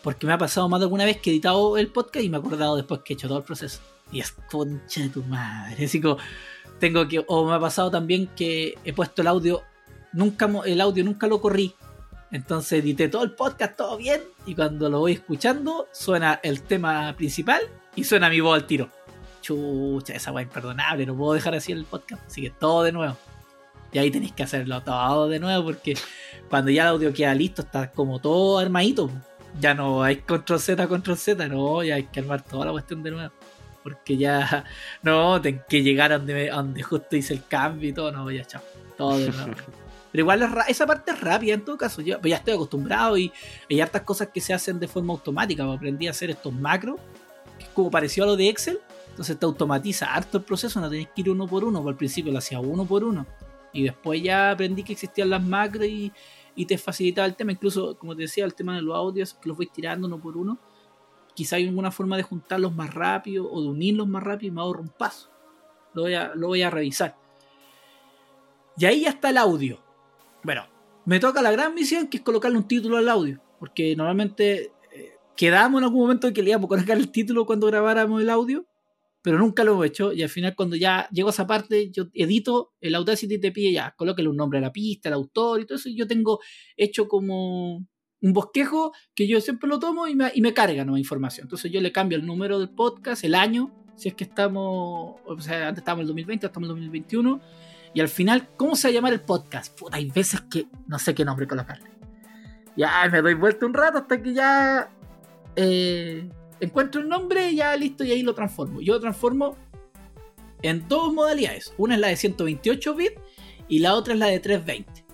[0.04, 2.38] Porque me ha pasado más de alguna vez que he editado el podcast y me
[2.38, 3.80] he acordado después que he hecho todo el proceso.
[4.12, 5.86] Y es concha de tu madre.
[5.86, 6.18] Así como,
[6.80, 7.24] tengo que.
[7.28, 9.64] O me ha pasado también que he puesto el audio.
[10.14, 11.76] Nunca el audio nunca lo corrí.
[12.32, 14.22] Entonces edité todo el podcast, todo bien.
[14.46, 17.62] Y cuando lo voy escuchando, suena el tema principal
[17.96, 18.90] y suena mi voz al tiro.
[19.42, 21.06] Chucha, esa weá imperdonable.
[21.06, 22.26] No puedo dejar así el podcast.
[22.28, 23.18] Así que todo de nuevo.
[23.92, 25.96] Y ahí tenéis que hacerlo todo de nuevo porque
[26.50, 29.10] cuando ya el audio queda listo, está como todo armadito.
[29.60, 33.02] Ya no hay control Z, control Z, no, ya hay que armar toda la cuestión
[33.02, 33.34] de nuevo.
[33.84, 34.64] Porque ya,
[35.04, 38.12] no, tengo que llegar a donde, me- a donde justo hice el cambio y todo,
[38.12, 38.62] no, ya chao.
[38.98, 39.54] Todo de nuevo.
[40.12, 42.02] Pero igual esa parte es rápida en todo caso.
[42.02, 43.32] Yo pues ya estoy acostumbrado y
[43.70, 45.64] hay hartas cosas que se hacen de forma automática.
[45.66, 47.00] pues Aprendí a hacer estos macros,
[47.60, 48.80] que es como parecido a lo de Excel.
[49.12, 51.84] Entonces te automatiza harto el proceso, no tenés que ir uno por uno.
[51.84, 53.28] Por al principio lo hacía uno por uno.
[53.72, 56.12] Y después ya aprendí que existían las macros y,
[56.56, 57.52] y te facilitaba el tema.
[57.52, 60.38] Incluso, como te decía, el tema de los audios, que los voy tirando uno por
[60.38, 60.58] uno.
[61.40, 64.60] Quizá hay alguna forma de juntarlos más rápido o de unirlos más rápido y me
[64.60, 65.30] ahorro un paso.
[65.94, 67.16] Lo voy a, lo voy a revisar.
[68.76, 69.82] Y ahí ya está el audio.
[70.44, 70.68] Bueno,
[71.06, 73.42] me toca la gran misión que es colocarle un título al audio.
[73.58, 77.68] Porque normalmente eh, quedamos en algún momento que le íbamos a colocar el título cuando
[77.68, 78.66] grabáramos el audio.
[79.22, 80.12] Pero nunca lo hemos hecho.
[80.12, 83.72] Y al final, cuando ya llego a esa parte, yo edito, el Audacity te pide
[83.72, 85.88] ya, colóquele un nombre a la pista, el autor y todo eso.
[85.88, 86.42] Y yo tengo
[86.76, 87.88] hecho como
[88.22, 91.46] un bosquejo que yo siempre lo tomo y me, y me carga nueva información.
[91.46, 95.42] Entonces yo le cambio el número del podcast, el año, si es que estamos, o
[95.42, 97.42] sea, antes estábamos en el 2020, ahora estamos en el 2021.
[97.94, 99.78] Y al final, ¿cómo se va a llamar el podcast?
[99.78, 101.90] Puta, hay veces que no sé qué nombre colocarle.
[102.78, 104.90] Ya me doy vuelta un rato hasta que ya
[105.56, 108.80] eh, encuentro el nombre y ya listo y ahí lo transformo.
[108.80, 109.58] Yo lo transformo
[110.62, 111.74] en dos modalidades.
[111.78, 113.22] Una es la de 128 bits
[113.68, 115.09] y la otra es la de 320.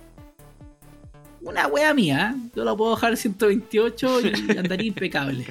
[1.46, 2.50] Una wea mía, ¿eh?
[2.56, 5.46] yo la puedo en 128 y andaría impecable.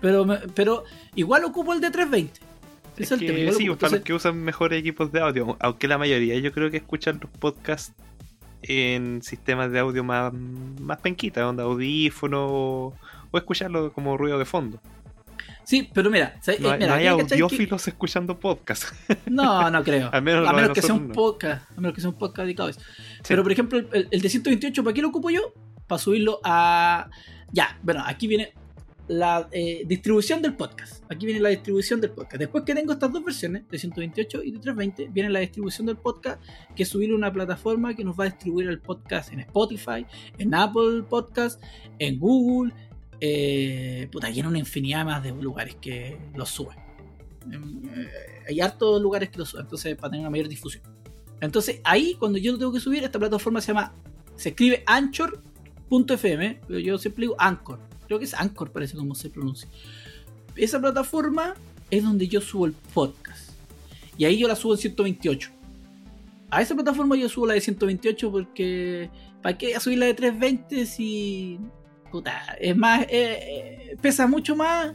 [0.00, 0.84] Pero, pero
[1.16, 2.40] igual ocupo el de 320.
[2.96, 5.20] Ese Es es el tema, que igual sí, para los que usan mejores equipos de
[5.20, 7.92] audio, aunque la mayoría yo creo que escuchan los podcasts
[8.62, 14.80] en sistemas de audio más, más penquita, onda audífono o escucharlo como ruido de fondo.
[15.64, 16.60] Sí, pero mira, ¿sabes?
[16.60, 17.38] No hay, mira, no hay aquí, ¿cachai?
[17.38, 18.92] Que- audiófilos escuchando podcasts.
[19.26, 20.10] No, no creo.
[20.22, 21.14] Menos a menos que sea un no.
[21.14, 21.70] podcast.
[21.76, 22.80] A menos que sea un podcast dedicado a eso.
[23.26, 25.52] Pero por ejemplo, el, el de 128, ¿para qué lo ocupo yo?
[25.86, 27.08] Para subirlo a.
[27.52, 28.52] Ya, bueno, aquí viene
[29.08, 31.04] la eh, distribución del podcast.
[31.10, 32.38] Aquí viene la distribución del podcast.
[32.38, 35.96] Después que tengo estas dos versiones, de 128 y de 320, viene la distribución del
[35.96, 36.42] podcast,
[36.74, 40.06] que es subirlo a una plataforma que nos va a distribuir el podcast en Spotify,
[40.38, 41.62] en Apple Podcast,
[41.98, 42.72] en Google,
[43.20, 46.76] eh, puta, en una infinidad más de lugares que los suben.
[47.50, 48.08] Em, eh,
[48.48, 50.82] hay hartos lugares que lo suben, entonces para tener una mayor difusión.
[51.40, 53.92] Entonces ahí, cuando yo lo tengo que subir, esta plataforma se llama,
[54.36, 57.80] se escribe Anchor.fm, pero yo siempre digo Anchor.
[58.06, 59.68] Creo que es Anchor, parece como se pronuncia.
[60.56, 61.54] Esa plataforma
[61.90, 63.50] es donde yo subo el podcast.
[64.16, 65.50] Y ahí yo la subo en 128.
[66.50, 69.10] A esa plataforma yo subo la de 128 porque...
[69.42, 71.58] ¿Para qué subir la de 320 si...
[72.60, 73.02] Es más...
[73.02, 74.92] eh, eh, pesa mucho más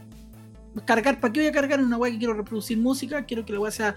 [0.84, 3.24] cargar, ¿para qué voy a cargar una weá que quiero reproducir música?
[3.24, 3.96] Quiero que la weá sea,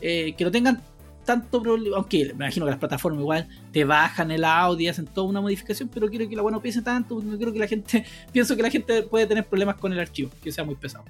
[0.00, 0.80] eh, que no tengan
[1.24, 5.06] tanto problema, aunque me imagino que las plataformas igual te bajan el audio y hacen
[5.06, 7.68] toda una modificación, pero quiero que la weá no pese tanto, no quiero que la
[7.68, 11.04] gente, pienso que la gente puede tener problemas con el archivo, que sea muy pesado.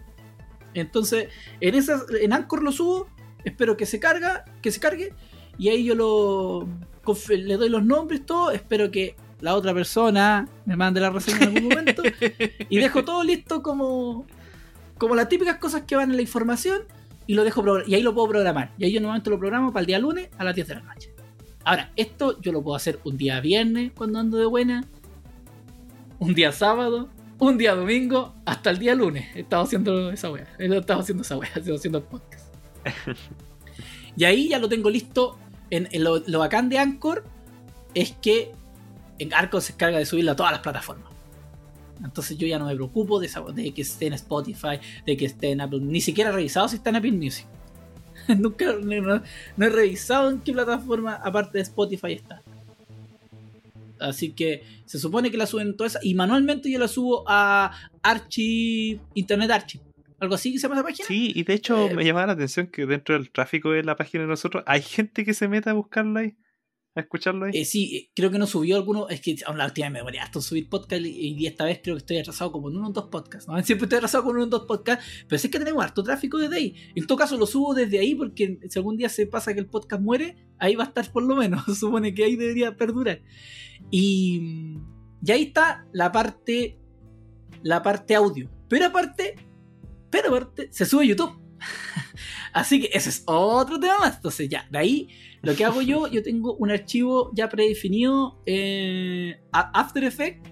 [0.75, 1.29] Entonces,
[1.61, 3.09] en esas, en Anchor lo subo,
[3.45, 5.13] espero que se carga, que se cargue,
[5.59, 6.69] y ahí yo lo
[7.29, 11.57] le doy los nombres, todo, espero que la otra persona me mande la reseña en
[11.57, 12.03] algún momento,
[12.69, 14.25] y dejo todo listo como
[14.97, 16.83] como las típicas cosas que van en la información
[17.27, 18.73] y lo dejo y ahí lo puedo programar.
[18.79, 20.83] Y ahí yo normalmente lo programo para el día lunes a las 10 de la
[20.83, 21.13] noche.
[21.65, 24.85] Ahora, esto yo lo puedo hacer un día viernes cuando ando de buena,
[26.21, 29.27] un día sábado, un día domingo, hasta el día lunes.
[29.35, 30.47] He estado haciendo esa wea.
[30.59, 32.55] He estado haciendo esa wea, he estado haciendo el podcast.
[34.17, 35.37] y ahí ya lo tengo listo.
[35.71, 37.25] En, en lo, lo bacán de Anchor
[37.95, 38.53] es que
[39.33, 41.13] Anchor se encarga de subirlo a todas las plataformas.
[42.05, 43.29] Entonces yo ya no me preocupo de,
[43.73, 45.81] que esté en Spotify, de que esté en Apple.
[45.81, 47.47] Ni siquiera he revisado si está en Apple Music.
[48.39, 49.23] Nunca no,
[49.67, 52.43] he revisado en qué plataforma aparte de Spotify está.
[54.01, 56.05] Así que se supone que la suben todas esas.
[56.05, 59.85] Y manualmente yo la subo a Archive, Internet Archive.
[60.19, 61.07] algo así que se llama esa página.
[61.07, 63.95] Sí, y de hecho Eh, me llamaba la atención que dentro del tráfico de la
[63.97, 66.35] página de nosotros hay gente que se mete a buscarlo ahí,
[67.01, 67.53] escucharlo ahí.
[67.55, 69.09] Eh, sí, eh, creo que no subió alguno.
[69.09, 71.81] Es que aún la última vez me harto en subir podcast y, y esta vez
[71.83, 73.49] creo que estoy atrasado como en uno o dos podcasts.
[73.49, 73.63] ¿no?
[73.65, 76.39] Siempre estoy atrasado con uno o dos podcasts, pero sí es que tenemos harto tráfico
[76.39, 76.75] desde ahí.
[76.95, 79.67] En todo caso, lo subo desde ahí porque si algún día se pasa que el
[79.67, 81.65] podcast muere, ahí va a estar por lo menos.
[81.79, 83.23] Supone que ahí debería perdurar.
[83.91, 84.77] Y,
[85.25, 86.79] y ahí está la parte,
[87.63, 88.51] la parte audio.
[88.69, 89.37] Pero aparte,
[90.11, 91.39] pero aparte, se sube a YouTube.
[92.53, 94.17] Así que ese es otro tema más.
[94.17, 95.09] Entonces, ya, de ahí
[95.43, 100.51] lo que hago yo, yo tengo un archivo ya predefinido eh, After Effects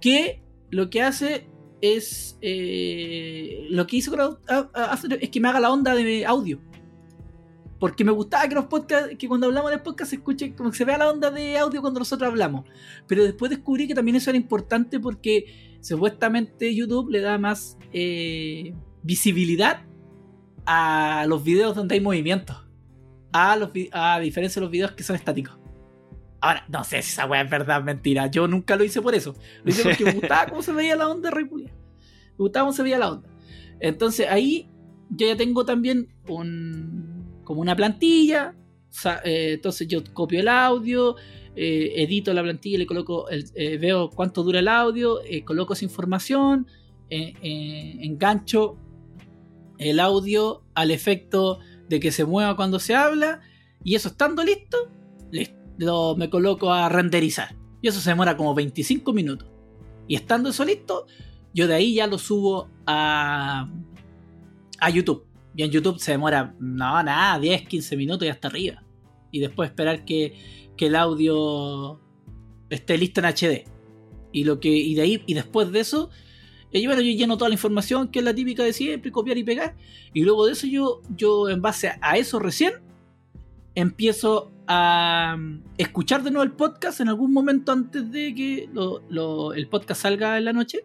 [0.00, 1.46] que lo que hace
[1.80, 6.24] es eh, lo que hizo con After Effects es que me haga la onda de
[6.24, 6.60] audio.
[7.78, 10.76] Porque me gustaba que los podcasts, que cuando hablamos de podcast se escuche, como que
[10.76, 12.64] se vea la onda de audio cuando nosotros hablamos.
[13.08, 18.72] Pero después descubrí que también eso era importante porque supuestamente YouTube le da más eh,
[19.02, 19.84] visibilidad
[20.66, 22.58] a los videos donde hay movimiento.
[23.32, 25.58] A, los, a diferencia de los videos que son estáticos.
[26.40, 28.26] Ahora, no sé si esa weá es verdad o mentira.
[28.26, 29.34] Yo nunca lo hice por eso.
[29.64, 31.70] Lo hice porque me gustaba cómo se veía la onda re culia.
[32.30, 33.28] Me gustaba cómo se veía la onda.
[33.80, 34.68] Entonces ahí
[35.10, 38.54] yo ya tengo también un como una plantilla.
[38.90, 41.16] o sea, eh, entonces yo copio el audio,
[41.56, 45.84] eh, edito la plantilla, le coloco, el- eh, veo cuánto dura el audio, coloco esa
[45.84, 46.66] información,
[47.10, 48.76] engancho
[49.78, 51.58] el audio al efecto
[51.88, 53.40] de que se mueva cuando se habla
[53.84, 54.76] y eso estando listo,
[55.30, 57.56] listo, lo- me coloco a renderizar.
[57.80, 59.48] Y eso se demora como 25 minutos.
[60.06, 61.06] Y estando eso listo,
[61.52, 63.68] yo de ahí ya lo subo a,
[64.78, 65.24] a YouTube.
[65.56, 68.82] Y en YouTube se demora, no, nada, 10, 15 minutos y hasta arriba.
[69.32, 70.34] Y después esperar que,
[70.76, 72.00] que el audio
[72.70, 73.64] esté listo en HD.
[74.32, 76.08] Y lo que, y de ahí, y después de eso,
[76.72, 79.44] eh, bueno, yo lleno toda la información, que es la típica de siempre, copiar y
[79.44, 79.76] pegar.
[80.14, 82.74] Y luego de eso yo, yo en base a, eso recién,
[83.74, 89.02] empiezo a mm, escuchar de nuevo el podcast en algún momento antes de que lo-
[89.08, 90.84] lo- el podcast salga en la noche.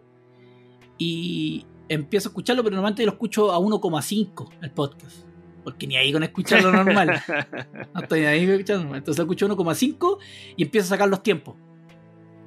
[0.98, 5.24] Y empiezo a escucharlo, pero normalmente lo escucho a 1,5 el podcast.
[5.64, 7.22] Porque ni ahí con escucharlo normal.
[7.94, 8.94] No estoy ahí escuchando.
[8.96, 10.18] Entonces lo escucho a 1,5
[10.56, 11.54] y empiezo a sacar los tiempos.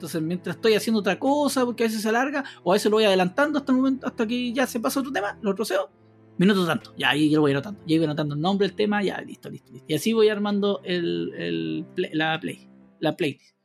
[0.01, 2.97] Entonces, mientras estoy haciendo otra cosa, porque a veces se alarga, o a veces lo
[2.97, 5.91] voy adelantando hasta el momento, hasta que ya se pasa otro tema, lo troceo,
[6.39, 9.21] minuto tanto, ya ahí lo voy anotando, ya voy anotando el nombre, el tema, ya,
[9.21, 9.85] listo, listo, listo.
[9.87, 12.67] Y así voy armando el, la play,
[12.99, 13.55] la playlist.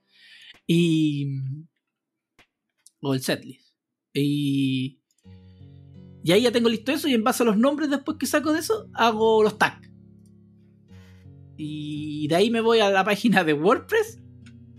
[0.67, 1.27] Y.
[3.01, 3.73] O el setlist.
[4.13, 5.01] Y.
[6.23, 8.53] Y ahí ya tengo listo eso, y en base a los nombres después que saco
[8.53, 9.91] de eso, hago los tags.
[11.57, 14.21] Y de ahí me voy a la página de WordPress.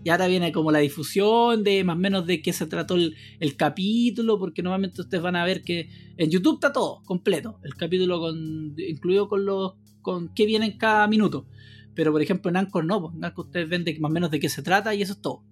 [0.04, 3.56] Y ahora viene como la difusión de más o menos de qué se trató el,
[3.56, 8.20] capítulo, porque normalmente ustedes van a ver que en YouTube está todo completo, el capítulo
[8.20, 11.46] con, incluido con los con qué viene en cada minuto.
[11.94, 14.30] Pero por ejemplo en Anchor no, pues, en Anchor ustedes ven de más o menos
[14.30, 15.42] de qué se trata y eso es todo.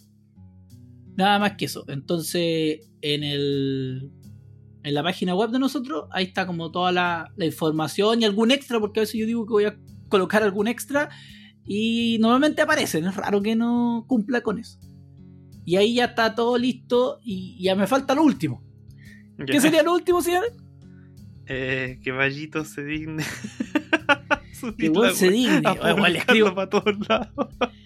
[1.17, 1.85] Nada más que eso.
[1.89, 4.11] Entonces en el
[4.85, 8.79] en la página web de nosotros, ahí está como toda la información y algún extra,
[8.79, 9.77] porque a veces yo digo que voy a
[10.09, 11.11] colocar algún extra
[11.67, 14.79] y normalmente aparecen, es raro que no cumpla con eso.
[15.65, 18.63] Y ahí ya está todo listo y ya me falta lo último.
[19.47, 19.61] ¿Qué Ya.
[19.61, 20.53] sería lo último, señores?
[21.49, 23.23] Eh, que Vallito se digne.
[24.79, 25.63] Que weón se digne.
[25.65, 27.31] A le escribo- para todos lados.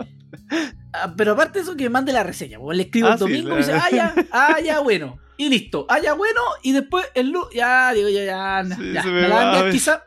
[0.93, 2.59] Ah, pero aparte de eso, que mande la reseña.
[2.59, 2.77] weón.
[2.77, 5.19] le escribo Ah, el domingo la- y dice, ah, ya, ah, ya, bueno.
[5.37, 6.41] Y listo, ah, ya, bueno.
[6.65, 9.45] Y después el lunes, ya, digo, ya, ya, Sí, ya, me me la va a
[9.47, 9.73] envía, ver.
[9.73, 10.01] quizás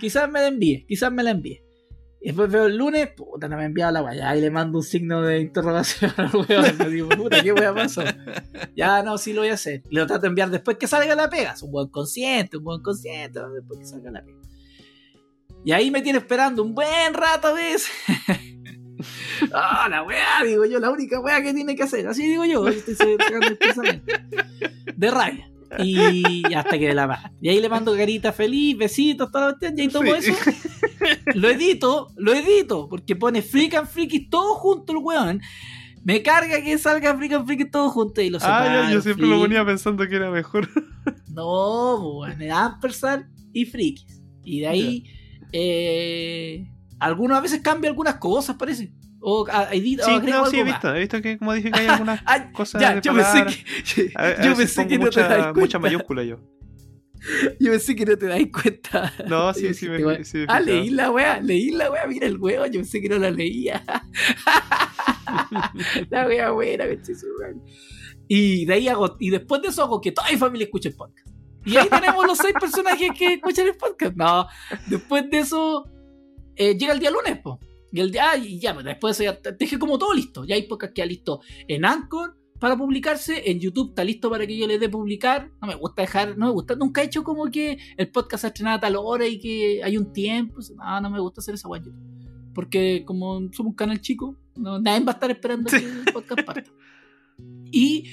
[0.00, 1.60] quizás me la envíe, quizás me la envíe.
[2.26, 4.36] Y después veo el lunes, puta, no me enviado la weá.
[4.36, 6.76] Y le mando un signo de interrogación al weón.
[6.76, 8.02] Le digo, puta, ¿qué weá pasó?
[8.74, 9.84] Ya, no, sí lo voy a hacer.
[9.88, 11.52] Y lo trato de enviar después que salga la pega.
[11.52, 14.40] Es un buen consciente, un buen consciente, después que salga la pega.
[15.64, 17.92] Y ahí me tiene esperando un buen rato a veces.
[19.52, 22.08] Ah, la weá, digo yo, la única weá que tiene que hacer.
[22.08, 24.12] Así digo yo, estoy sacando el pensamiento.
[24.96, 25.50] De rabia.
[25.78, 27.30] Y hasta que la va.
[27.40, 30.30] Y ahí le mando carita feliz, besitos, toda la cuestión, y ahí tomo Sí.
[30.30, 30.50] eso.
[31.34, 35.40] Lo edito, lo edito, porque pone Freak and Freaky todo junto el weón.
[36.04, 38.82] Me carga que salga Freak and Freaky todo junto y lo Ah, separo.
[38.84, 40.68] ya, yo siempre lo ponía pensando que era mejor.
[41.32, 44.22] No, pues, bueno, Ampersand y Frikis.
[44.44, 45.04] Y de ahí,
[45.52, 46.66] eh,
[47.00, 48.92] algunas veces cambia algunas cosas, parece.
[49.28, 50.94] O a- edita o Sí, agrega no, sí, he visto.
[50.94, 53.44] He visto que, como dije, que hay algunas Ay, cosas ya, de yo pensé
[53.94, 55.60] que, A- a yo pensé que no te das cuenta.
[55.60, 56.38] mucha mayúscula yo.
[57.58, 59.12] Yo pensé que no te das cuenta.
[59.26, 62.38] No, sí, sí, me- sí me Ah, leí la weá, leí la weá, mira el
[62.38, 63.82] huevo, yo pensé que no la leía.
[66.10, 66.84] la weá buena.
[68.28, 70.94] Y de ahí hago, y después de eso hago que toda mi familia escuche el
[70.94, 71.28] podcast.
[71.64, 74.14] Y ahí tenemos los seis personajes que escuchan el podcast.
[74.14, 74.46] No,
[74.86, 75.84] después de eso,
[76.54, 77.58] eh, llega el día lunes, po.
[77.96, 80.44] Y el día, ah, y ya, pues, después de ya dejé como todo listo.
[80.44, 84.46] Ya hay podcast que ya listo en Anchor para publicarse, en YouTube está listo para
[84.46, 85.50] que yo le dé publicar.
[85.62, 88.46] No me gusta dejar, no me gusta, nunca he hecho como que el podcast se
[88.48, 90.58] estrena a tal hora y que hay un tiempo.
[90.76, 91.84] No, no me gusta hacer esa guay.
[92.54, 96.42] Porque como somos un canal chico, no, nadie va a estar esperando que el podcast
[96.42, 96.70] parta.
[97.72, 98.10] Y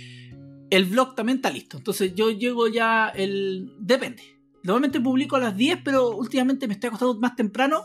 [0.69, 1.75] el vlog también está listo.
[1.75, 3.73] Entonces yo llego ya el...
[3.79, 4.23] Depende.
[4.63, 7.83] Normalmente publico a las 10, pero últimamente me estoy acostando más temprano.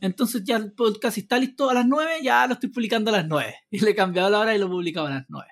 [0.00, 3.26] Entonces ya el podcast está listo a las 9, ya lo estoy publicando a las
[3.28, 3.54] 9.
[3.70, 5.46] Y le he cambiado la hora y lo publicaba a las 9.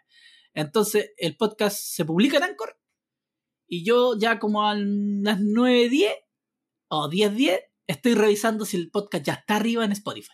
[0.55, 2.79] Entonces el podcast se publica en Anchor.
[3.67, 6.15] Y yo ya como a las 9.10
[6.89, 10.33] o 10.10 estoy revisando si el podcast ya está arriba en Spotify.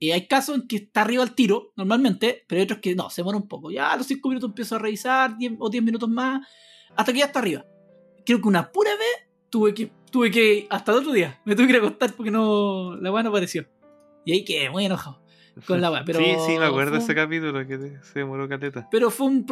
[0.00, 3.10] Y hay casos en que está arriba al tiro, normalmente, pero hay otros que no,
[3.10, 3.70] se demora un poco.
[3.70, 6.46] Ya a los 5 minutos empiezo a revisar, 10 o 10 minutos más,
[6.96, 7.64] hasta que ya está arriba.
[8.24, 11.66] Creo que una pura vez tuve que, tuve que, hasta el otro día, me tuve
[11.66, 13.66] que ir a acostar porque no, la weá no apareció.
[14.24, 15.22] Y ahí quedé muy enojado
[15.66, 16.04] con la weá.
[16.04, 18.88] Pero sí, sí, me acuerdo de fue ese capítulo que te- se demoró caleta.
[18.90, 19.46] Pero fue, un,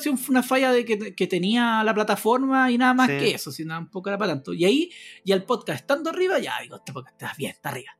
[0.00, 3.18] sido una falla de que, que tenía la plataforma y nada más Sí.
[3.18, 4.52] que eso, si nada, un poco era para tanto.
[4.54, 4.90] Y ahí,
[5.24, 7.90] ya el podcast estando arriba, ya digo, este podcast está bien, está arriba.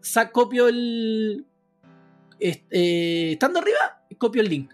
[0.00, 1.46] Sa copio el.
[2.38, 4.72] este, eh, estando arriba, copio el link.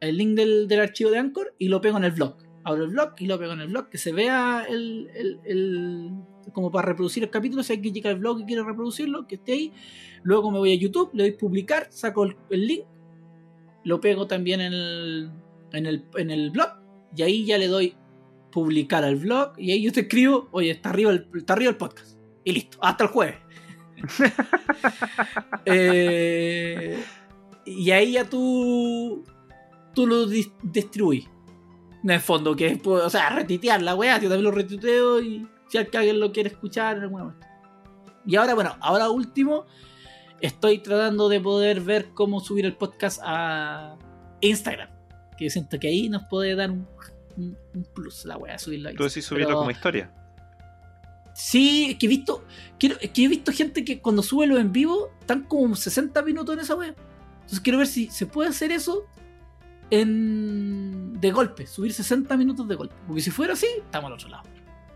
[0.00, 2.36] El link del, del archivo de Anchor y lo pego en el blog.
[2.68, 6.10] Abro el blog y lo pego en el blog, que se vea el, el- el-
[6.52, 7.62] como para reproducir el capítulo.
[7.62, 9.72] Si alguien llega al blog y quiere reproducirlo, que esté ahí.
[10.22, 12.84] Luego me voy a YouTube, le doy publicar, saco el, el link,
[13.84, 15.30] lo pego también en el,
[15.72, 16.68] en, el, en el blog
[17.16, 17.94] y ahí ya le doy
[18.50, 21.76] publicar al blog y ahí yo te escribo, oye, está arriba el, está arriba el
[21.76, 22.18] podcast.
[22.44, 23.36] Y listo, hasta el jueves.
[25.64, 27.02] Eh,
[27.66, 29.24] y ahí ya tú,
[29.94, 31.28] tú lo dis- distribuís.
[32.04, 35.46] En el fondo, que es, o sea, retitear la weá, yo también lo retuiteo y
[35.68, 37.46] si alguien lo quiere escuchar en alguna momento.
[38.24, 39.66] Y ahora, bueno, ahora último,
[40.40, 43.96] estoy tratando de poder ver cómo subir el podcast a
[44.40, 44.90] Instagram.
[45.36, 46.86] Que yo siento que ahí nos puede dar un,
[47.36, 48.94] un- un plus la weá, subirlo ahí.
[48.96, 50.12] Tú decís subirlo Pero- como historia.
[51.34, 52.44] Sí, es que he visto.
[52.78, 56.20] Quiero, es que he visto gente que cuando sube los en vivo están como 60
[56.22, 56.96] minutos en esa web.
[57.34, 59.04] Entonces quiero ver si se puede hacer eso
[59.90, 60.87] en
[61.20, 62.94] de golpe, subir 60 minutos de golpe.
[63.06, 64.44] Porque si fuera así, estamos al otro lado.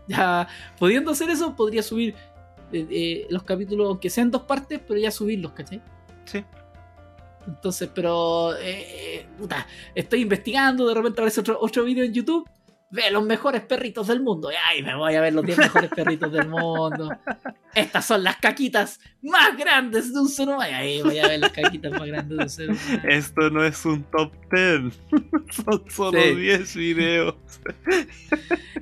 [0.07, 0.47] Ya
[0.77, 2.15] pudiendo hacer eso, podría subir
[2.71, 5.81] eh, eh, los capítulos, aunque sean dos partes, pero ya subirlos, ¿cachai?
[6.25, 6.43] Sí.
[7.47, 12.49] Entonces, pero eh, puta, estoy investigando, de repente aparece otro, otro video en YouTube.
[12.93, 14.51] Ve los mejores perritos del mundo.
[14.51, 17.09] Y ay, me voy a ver los 10 mejores perritos del mundo.
[17.73, 20.69] Estas son las caquitas más grandes de un ser humano.
[20.69, 23.01] Y ahí voy a ver las caquitas más grandes de un ser humano.
[23.09, 24.93] Esto no es un top 10.
[25.65, 26.35] Son solo Sí.
[26.35, 27.35] 10 videos.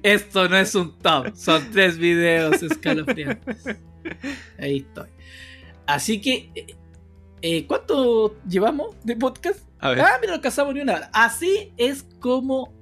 [0.04, 3.64] Esto no es un top, son tres videos escalofriantes.
[4.60, 5.08] Ahí estoy.
[5.86, 6.76] Así que, eh,
[7.42, 9.60] eh, ¿cuánto llevamos de podcast?
[9.80, 10.02] A ver.
[10.02, 11.10] Ah, mira, no alcanzamos ni una hora.
[11.14, 12.74] Así es como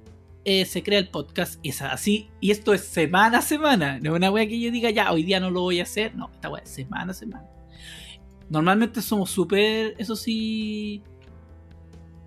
[0.44, 1.60] eh, se crea el podcast.
[1.62, 2.28] Es así.
[2.40, 3.98] Y esto es semana a semana.
[4.00, 6.14] No es una wea que yo diga, ya, hoy día no lo voy a hacer.
[6.16, 7.46] No, esta wea es semana a semana.
[8.48, 11.02] Normalmente somos súper, eso sí.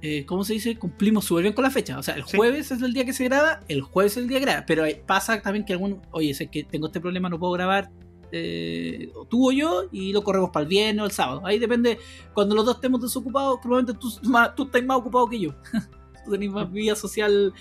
[0.02, 0.78] eh, ¿Cómo se dice?
[0.78, 1.98] Cumplimos súper bien con la fecha.
[1.98, 2.38] O sea, el Sí.
[2.38, 4.66] jueves es el día que se graba, el jueves es el día que graba.
[4.66, 6.02] Pero pasa también que algún.
[6.12, 7.90] Oye, sé que tengo este problema, no puedo grabar.
[8.36, 11.46] eh, o tú o yo, y lo corremos para el viernes o el sábado.
[11.46, 12.00] Ahí depende
[12.34, 14.10] cuando los dos estemos desocupados, probablemente tú,
[14.56, 15.54] tú estás más ocupado que yo.
[16.26, 17.54] tú tenés más vida social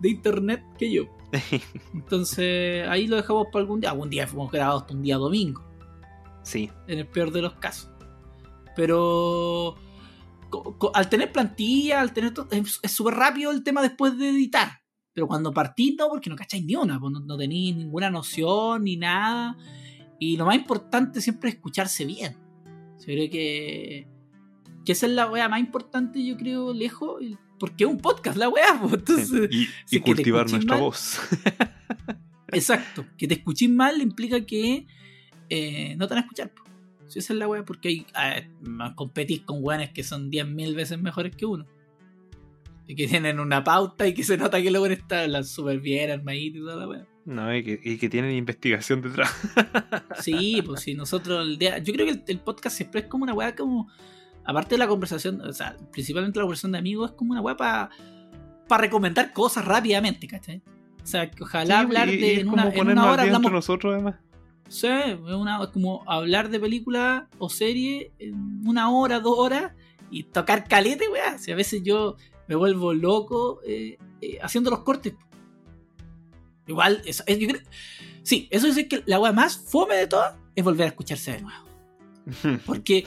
[0.00, 1.04] de internet que yo.
[1.94, 3.90] Entonces ahí lo dejamos para algún día.
[3.90, 5.64] Algún día hemos grabado hasta un día domingo,
[6.42, 6.70] Sí.
[6.88, 7.90] en el peor de los casos.
[8.74, 9.76] Pero
[10.94, 14.68] al tener plantilla, al tener todo, es súper rápido el tema después de editar.
[15.12, 18.96] Pero cuando partís, no, porque no cacháis ni una, no, no tenéis ninguna noción ni
[18.96, 19.56] nada.
[20.18, 22.36] Y lo más importante siempre es escucharse bien.
[22.98, 24.08] Yo creo que,
[24.84, 27.22] que esa es la wea más importante, yo creo, lejos.
[27.60, 28.80] Porque es un podcast, la wea.
[28.80, 31.20] pues, Entonces, Y, si cultivar nuestra mal- voz.
[32.48, 33.06] Exacto.
[33.16, 34.86] Que te escuches mal implica que
[35.48, 36.50] eh, no te van a escuchar.
[36.52, 36.64] po.
[37.06, 41.00] Si esa es la wea, porque hay, más competís con weones que son 10.000 veces
[41.00, 41.66] mejores que uno.
[42.86, 46.10] Y que tienen una pauta y que se nota que los weones hablan súper bien,
[46.10, 47.06] armaditos y toda la wea.
[47.26, 49.30] No, y que, y que tienen investigación detrás.
[50.20, 53.24] Sí, pues sí, nosotros el día- Yo creo que el, el podcast siempre es como
[53.24, 53.88] una weá como.
[54.50, 57.56] Aparte de la conversación, o sea, principalmente la conversación de amigos, es como una weá
[57.56, 57.90] para
[58.68, 60.60] recomendar cosas rápidamente, ¿cachai?
[61.02, 62.40] O sea, que ojalá Sí, hablar de.
[62.40, 64.16] En una, en hora hablamos nosotros, además.
[64.68, 69.72] Sí, es una, es como hablar de película o serie en una hora, dos horas
[70.10, 71.38] y tocar calete, weá.
[71.38, 72.16] Si a veces yo
[72.48, 75.14] me vuelvo loco eh, eh, haciendo los cortes.
[76.66, 77.62] Igual, eso, es- yo creo-
[78.22, 81.40] sí, eso es que la weá más fome de todas es volver a escucharse de
[81.42, 81.64] nuevo.
[82.66, 83.06] Porque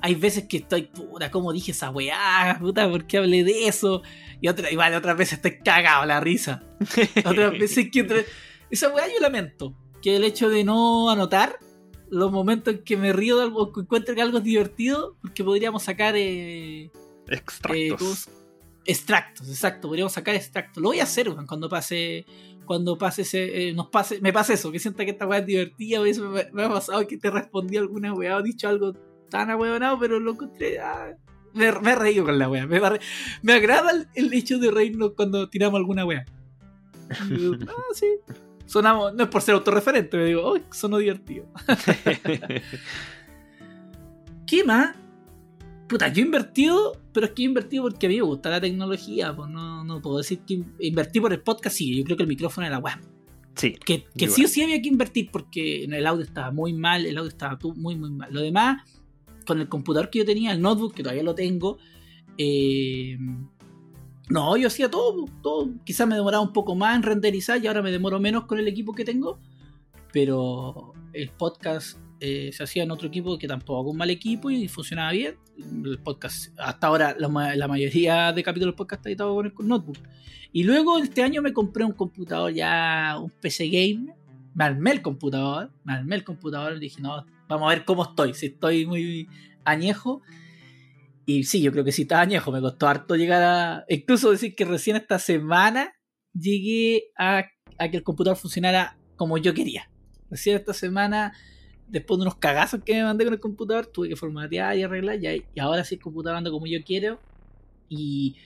[0.00, 2.56] hay veces que estoy, puta, ¿cómo dije esa weá?
[2.60, 4.02] Puta, ¿por qué hablé de eso?
[4.40, 6.62] Y otra, igual, otras veces estoy cagado la risa.
[7.24, 8.22] Otras veces que otra-
[8.70, 9.74] esa weá yo lamento.
[10.00, 11.58] Que el hecho de no anotar
[12.10, 15.42] los momentos en que me río de algo, que encuentro que algo es divertido, porque
[15.42, 16.90] podríamos sacar eh, eh,
[17.28, 17.98] Extractos.
[17.98, 18.30] ¿cómo se-
[18.84, 20.82] extractos, exacto, podríamos sacar extractos.
[20.82, 22.24] Lo voy a hacer weón, cuando pase,
[22.64, 25.46] cuando pase ese, eh, nos pase, me pase eso, que sienta que esta weá es
[25.46, 28.94] divertida, y me, me ha pasado que te respondí alguna weá o dicho algo
[29.30, 30.78] tan ahueonado, pero lo encontré.
[30.80, 31.12] ah,
[31.54, 32.66] me, me he reído con la weá.
[32.66, 32.80] Me,
[33.42, 36.24] me agrada el, el hecho de reírnos cuando tiramos alguna weá.
[37.30, 38.06] Y digo, ah, sí.
[38.66, 41.46] Sonamos, no es por ser autorreferente, me digo, oh, sonó divertido.
[44.46, 44.94] ¿Qué más?
[45.88, 48.60] Puta, yo he invertido, pero es que he invertido porque a mí me gusta la
[48.60, 52.16] tecnología, pues no, no puedo decir que in- invertí por el podcast, sí, yo creo
[52.16, 52.96] que el micrófono era web.
[53.56, 53.72] sí.
[53.84, 57.28] Que, sí o sí había que invertir porque el audio estaba muy mal, el audio
[57.30, 58.32] estaba muy, muy mal.
[58.32, 58.82] Lo demás,
[59.48, 61.78] con el computador que yo tenía, el notebook, que todavía lo tengo,
[62.36, 63.16] eh,
[64.28, 65.70] no, yo hacía todo, todo.
[65.84, 68.68] Quizás me demoraba un poco más en renderizar y ahora me demoro menos con el
[68.68, 69.40] equipo que tengo,
[70.12, 74.68] pero el podcast eh, se hacía en otro equipo que tampoco un mal equipo y
[74.68, 75.36] funcionaba bien.
[75.56, 79.52] El podcast, hasta ahora, la, la mayoría de capítulos del podcast está editado con el
[79.66, 79.98] notebook.
[80.52, 84.14] Y luego este año me compré un computador ya, un PC Game.
[84.54, 88.04] Me armé el computador, me armé el computador y dije, no, vamos a ver cómo
[88.04, 89.28] estoy, si estoy muy
[89.64, 90.22] añejo.
[91.26, 93.84] Y sí, yo creo que sí estaba añejo, me costó harto llegar a...
[93.88, 95.92] Incluso decir que recién esta semana
[96.32, 97.44] llegué a,
[97.78, 99.90] a que el computador funcionara como yo quería.
[100.30, 101.34] Recién esta semana,
[101.86, 105.22] después de unos cagazos que me mandé con el computador, tuve que formatear y arreglar,
[105.22, 107.20] y, y ahora sí el computador anda como yo quiero.
[107.90, 108.36] Y,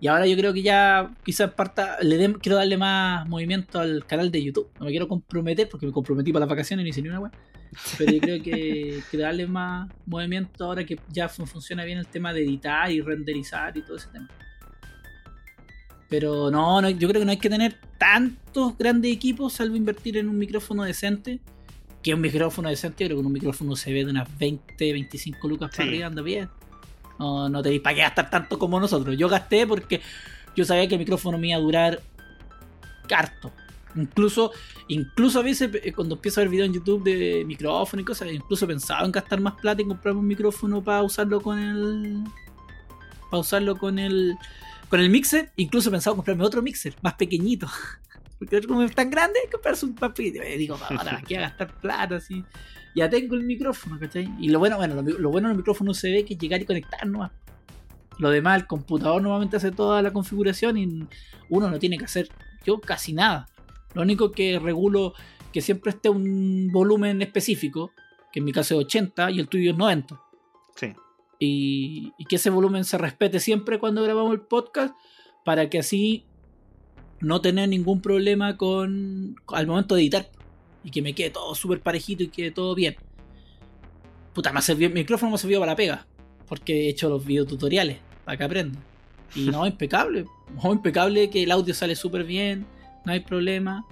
[0.00, 4.30] y ahora yo creo que ya quizás parta, le quiero darle más movimiento al canal
[4.30, 4.70] de YouTube.
[4.78, 7.20] No me quiero comprometer porque me comprometí para las vacaciones y no hice ni una
[7.20, 7.32] wea.
[7.98, 12.06] Pero yo creo que, que darle más movimiento ahora que ya fun- funciona bien el
[12.06, 14.28] tema de editar y renderizar y todo ese tema.
[16.08, 20.16] Pero no, no, yo creo que no hay que tener tantos grandes equipos salvo invertir
[20.16, 21.38] en un micrófono decente.
[22.02, 25.46] Que un micrófono decente, yo creo que un micrófono se ve de unas 20, 25
[25.48, 25.88] lucas para Sí.
[25.90, 26.48] arriba, anda bien.
[27.18, 29.16] No, no tenéis para qué gastar tanto como nosotros.
[29.18, 30.00] Yo gasté porque
[30.56, 32.00] yo sabía que el micrófono me iba a durar
[33.14, 33.52] harto.
[33.96, 34.52] Incluso,
[34.88, 38.32] incluso a veces eh, cuando empiezo a ver videos en YouTube de micrófono y cosas,
[38.32, 42.24] incluso pensaba en gastar más plata y comprarme un micrófono para usarlo con el.
[43.30, 44.36] Para usarlo con el.
[44.88, 45.52] Con el mixer.
[45.56, 47.68] Incluso pensaba comprarme otro mixer, más pequeñito.
[48.38, 50.42] Porque como es tan grande, comprarse un pequeño.
[50.42, 52.44] Y digo, ahora aquí a gastar plata así.
[52.94, 54.28] Ya tengo el micrófono, ¿cachai?
[54.40, 56.64] Y lo bueno, bueno, lo, lo bueno del micrófono se ve que es llegar y
[56.64, 57.30] conectar nomás.
[58.18, 61.06] Lo demás, el computador normalmente hace toda la configuración y
[61.48, 62.28] uno no tiene que hacer
[62.64, 63.48] yo casi nada.
[63.94, 65.14] Lo único que regulo
[65.52, 67.92] que siempre esté un volumen específico,
[68.32, 70.20] que en mi caso es 80 y el tuyo es 90.
[70.76, 70.94] Sí.
[71.38, 74.94] Y, y que ese volumen se respete siempre cuando grabamos el podcast
[75.44, 76.26] para que así
[77.20, 80.30] no tener ningún problema con al momento de editar
[80.82, 82.96] y que me quede todo súper parejito y quede todo bien.
[84.32, 86.06] Puta, me servido, el micrófono me ha servido para la pega,
[86.48, 88.78] porque he hecho los videotutoriales para que aprenda.
[89.34, 90.24] Y no, impecable,
[90.62, 92.66] no, impecable que el audio sale súper bien,
[93.04, 93.84] no hay problema.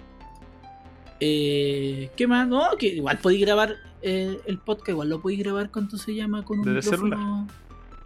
[1.19, 2.47] Eh, ¿Qué más?
[2.47, 6.43] No, que igual podéis grabar eh, el podcast, igual lo podéis grabar, ¿cuánto se llama?
[6.45, 7.47] Con un Desde micrófono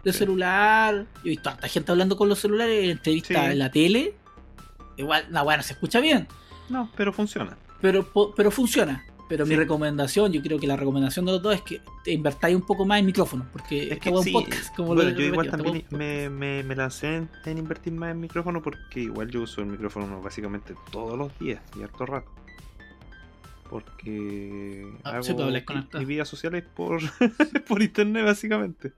[0.02, 0.18] de Sí.
[0.18, 1.06] celular.
[1.16, 3.52] Yo he visto a tanta gente hablando con los celulares, en entrevistas Sí.
[3.52, 4.14] en la tele.
[4.96, 6.26] Igual, no, bueno, se escucha bien,
[6.68, 7.56] No, pero funciona.
[7.80, 9.04] pero, pero funciona.
[9.28, 12.54] Pero mi recomendación, yo creo que la recomendación de los dos es que te invertáis
[12.54, 15.24] un poco más en micrófono, porque Es que sí, un podcast, como bueno, lo yo
[15.24, 19.42] igual también me, me, me lancé en, en invertir más en micrófono porque igual yo
[19.42, 22.30] uso el micrófono básicamente todos los días y harto rato.
[23.70, 25.64] Porque Ah, hago sí, pues,
[25.94, 27.00] mis vidas sociales por,
[27.66, 28.92] por internet básicamente.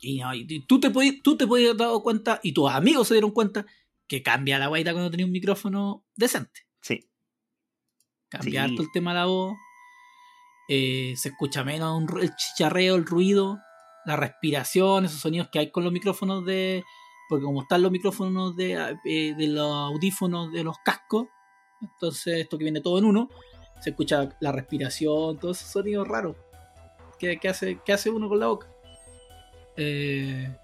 [0.00, 3.14] Y, no, y- tú te podías, tú te haber dado cuenta, y tus amigos se
[3.14, 3.64] dieron cuenta,
[4.08, 6.62] que cambia la guaita cuando tenés un micrófono decente.
[6.80, 7.08] Sí,
[8.32, 8.70] Cambia Sí.
[8.70, 9.56] harto el tema de la voz.
[10.68, 13.58] eh, se escucha menos un el chicharreo, el ruido,
[14.06, 16.82] la respiración, esos sonidos que hay con los micrófonos de.
[17.28, 18.72] Porque como están los micrófonos de,
[19.04, 21.26] eh, de los audífonos de los cascos,
[21.80, 23.28] entonces esto que viene todo en uno,
[23.80, 26.36] se escucha la respiración, todos esos sonidos raros
[27.18, 28.68] que, que hace, que hace uno con la boca.
[29.76, 30.54] Eh,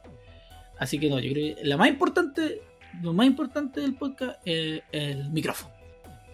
[0.78, 2.62] así que no, yo creo que la más importante,
[3.02, 5.74] lo más importante del podcast es el micrófono.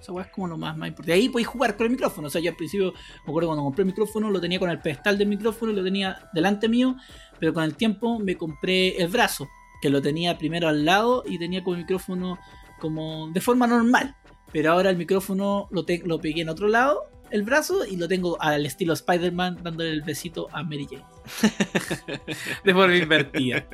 [0.04, 1.14] Esa weá es como lo más, más importante.
[1.14, 2.26] Ahí podéis jugar con el micrófono.
[2.26, 4.78] O sea, yo al principio, me acuerdo cuando compré el micrófono, lo tenía con el
[4.78, 6.94] pedestal del micrófono lo tenía delante mío,
[7.40, 9.48] pero con el tiempo me compré el brazo,
[9.80, 12.38] que lo tenía primero al lado y tenía con el micrófono
[12.80, 14.14] como de forma normal.
[14.52, 18.40] Pero ahora el micrófono lo, lo pegué en otro lado, el brazo, y lo tengo
[18.40, 21.04] al estilo Spider-Man dándole el besito a Mary Jane.
[22.64, 23.64] de forma invertida.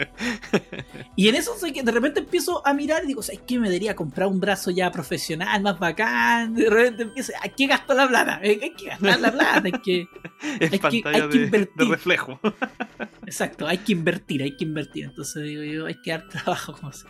[1.16, 3.58] Y en eso soy que de repente empiezo a mirar y digo, ¿sabes qué?
[3.58, 6.54] Me debería comprar un brazo ya profesional, más bacán.
[6.54, 8.38] De repente empiezo, ¿a qué gasto la plata?
[8.42, 10.06] Hay que gastar la plata, hay que...
[10.60, 11.76] Es Hay que- hay que de, invertir.
[11.76, 12.40] de reflejo.
[13.26, 15.04] Exacto, hay que invertir, hay que invertir.
[15.04, 17.04] Entonces digo yo, hay que dar trabajo, como así.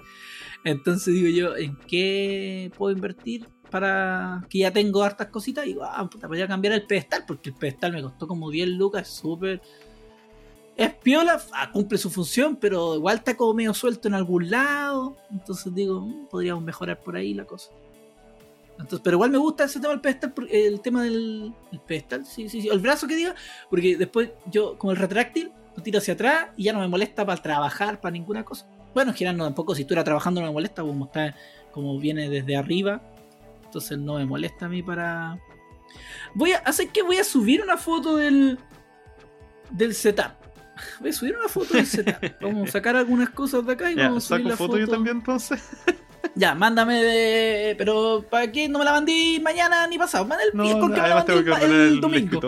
[0.64, 5.66] Entonces digo yo, ¿en qué puedo invertir para que ya tengo hartas cositas?
[5.66, 8.68] Y ah, puta, voy a cambiar el pedestal, porque el pedestal me costó como 10
[8.70, 9.60] lucas, súper.
[10.76, 15.16] Es piola, ah, cumple su función, pero igual está como medio suelto en algún lado.
[15.30, 17.70] Entonces digo, mm, podríamos mejorar por ahí la cosa.
[18.72, 22.48] Entonces, pero igual me gusta ese tema del pedestal, el tema del el pedestal, sí,
[22.48, 23.34] sí, sí, el brazo que diga,
[23.68, 27.26] porque después yo, como el retráctil, lo tiro hacia atrás y ya no me molesta
[27.26, 28.66] para trabajar, para ninguna cosa.
[28.94, 31.36] Bueno, no tampoco, si estuviera trabajando no me molesta, como está,
[31.70, 33.02] como viene desde arriba,
[33.70, 35.38] entonces no me molesta a mí para.
[36.34, 38.58] Voy a hacer que voy a subir una foto del
[39.70, 40.32] del setup.
[41.00, 42.16] Voy a subir una foto del setup.
[42.40, 44.78] Vamos a sacar algunas cosas de acá y Ya, vamos a subir saco la foto,
[44.78, 45.62] yo también entonces.
[46.34, 47.74] Ya, mándame de.
[47.76, 50.26] Pero ¿para qué no me la mandé mañana ni pasado?
[50.26, 52.40] Manda el No, ¿por qué me la además mandé tengo que el, el domingo?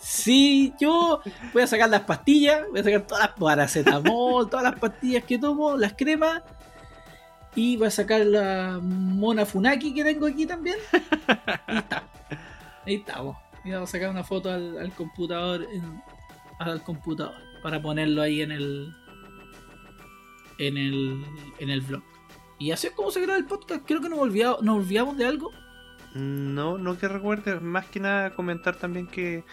[0.00, 1.20] Sí, yo
[1.52, 5.38] voy a sacar las pastillas, voy a sacar todas las paracetamol, todas las pastillas que
[5.38, 6.42] tomo, las cremas.
[7.54, 10.76] Y voy a sacar la mona Funaki que tengo aquí también.
[11.66, 12.08] Ahí está.
[12.86, 13.36] Ahí estamos.
[13.64, 15.66] Y vamos a sacar una foto al, al computador.
[15.72, 16.02] en-
[16.58, 17.34] al computador.
[17.62, 18.94] Para ponerlo ahí en el.
[20.58, 21.24] En el.
[21.58, 22.02] En el vlog.
[22.58, 23.84] Y así es como se graba el podcast.
[23.86, 25.50] Creo que nos, olvidado, nos olvidamos de algo.
[26.14, 29.44] No, no que recuerde, más que nada comentar también que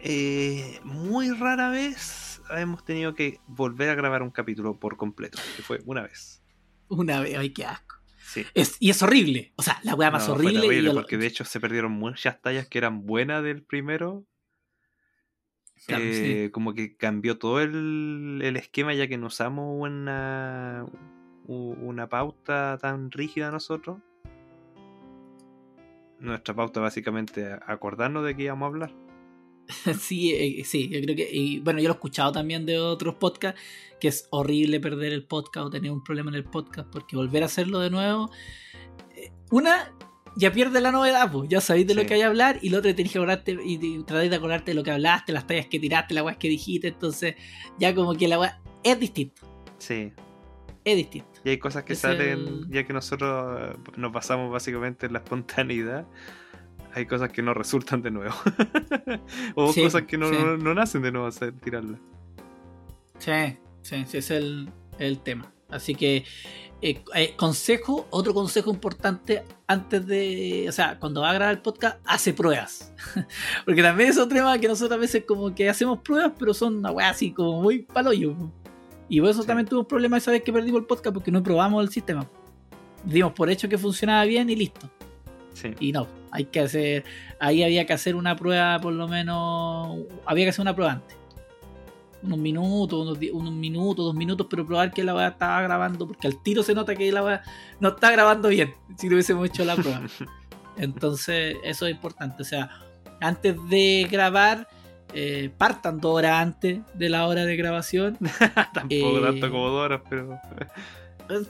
[0.00, 5.62] eh, muy rara vez hemos tenido que volver a grabar un capítulo por completo, que
[5.62, 6.41] fue una vez.
[6.96, 7.96] Una vez, ay, qué asco.
[8.24, 8.44] Sí.
[8.54, 9.52] Es, y es horrible.
[9.56, 10.78] O sea, la weá más No, fue horrible.
[10.78, 14.24] y yo lo- porque de hecho se perdieron muchas tallas que eran buenas del primero.
[15.86, 20.86] Claro, Eh, Como que cambió todo el, el esquema ya que no usamos una,
[21.46, 23.98] una pauta tan rígida nosotros.
[26.20, 28.94] Nuestra pauta básicamente acordarnos de qué íbamos a hablar.
[30.00, 31.28] Sí, eh, sí, yo creo que.
[31.32, 33.60] Y bueno, yo lo he escuchado también de otros podcasts,
[34.00, 37.42] que es horrible perder el podcast o tener un problema en el podcast, porque volver
[37.42, 38.30] a hacerlo de nuevo.
[39.16, 39.92] eh, Una,
[40.36, 42.78] ya pierde la novedad, pues ya sabéis de lo que hay a hablar, y lo
[42.78, 45.66] otro tenés que acordarte y, y tratar de acordarte de lo que hablaste, las tallas
[45.66, 47.34] que tiraste, las weas que dijiste, entonces
[47.78, 49.42] ya como que la wea es distinto,
[49.78, 50.10] Sí.
[50.84, 51.28] es distinto.
[51.44, 55.18] Y hay cosas que Es salen, el- ya que nosotros nos basamos básicamente en la
[55.18, 56.06] espontaneidad,
[56.94, 58.34] hay cosas que no resultan de nuevo.
[59.54, 60.34] o Sí, cosas que no, sí.
[60.38, 61.98] no, no nacen de nuevo hacer, tirarlas.
[63.18, 63.30] Sí,
[63.82, 64.68] sí, sí, ese es el,
[64.98, 65.52] el tema.
[65.70, 66.24] Así que,
[66.82, 71.62] eh, eh, consejo, otro consejo importante antes de, o sea, cuando va a grabar el
[71.62, 72.92] podcast, hace pruebas.
[73.64, 76.76] Porque también es otro tema que nosotros a veces como que hacemos pruebas, pero son
[76.78, 78.34] una weá así como muy paloyo.
[79.08, 79.46] Y por eso Sí.
[79.46, 82.26] también tuve problemas esa vez que perdimos el podcast porque no probamos el sistema.
[83.04, 84.90] Dimos por hecho que funcionaba bien y listo.
[85.54, 85.74] Sí.
[85.80, 87.04] Y no, hay que hacer,
[87.38, 91.16] ahí había que hacer una prueba por lo menos, había que hacer una prueba antes.
[92.22, 96.40] Unos minutos, unos minutos, dos minutos, pero probar que la weá estaba grabando, porque al
[96.42, 97.42] tiro se nota que la weá
[97.80, 100.02] no está grabando bien, si no hubiésemos hecho la prueba.
[100.76, 102.42] Entonces, eso es importante.
[102.42, 102.70] O sea,
[103.20, 104.68] antes de grabar,
[105.12, 108.16] eh, partan dos horas antes de la hora de grabación
[108.72, 110.40] Tampoco Eh, tanto como dos horas, pero.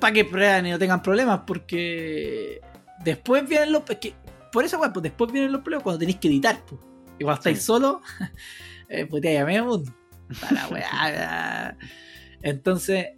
[0.00, 2.60] para que prueben y no tengan problemas, porque
[3.04, 3.82] después vienen los.
[3.88, 4.14] es que
[4.52, 6.80] por eso, weón, pues después vienen los problemas cuando tenéis que editar, pues.
[7.18, 7.64] Y cuando estáis Sí.
[7.64, 7.96] solos,
[8.88, 9.92] eh, pues te medio mundo.
[10.40, 11.76] Para weá.
[12.42, 13.08] Entonces,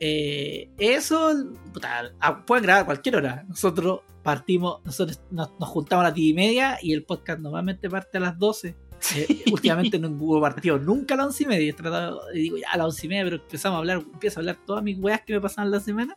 [0.00, 1.32] eh, eso,
[1.72, 3.44] puta, ah, pueden grabar a cualquier hora.
[3.48, 7.88] Nosotros partimos, nosotros nos, nos juntamos a las 10 y media y el podcast normalmente
[7.88, 8.76] parte a las 12.
[9.14, 11.70] Eh, últimamente no hubo partido nunca a las 11 y media.
[11.70, 14.38] He tratado, y digo ya a las 11 y media, pero empezamos a hablar, empiezo
[14.38, 16.14] a hablar todas mis weas que me pasaban la semana.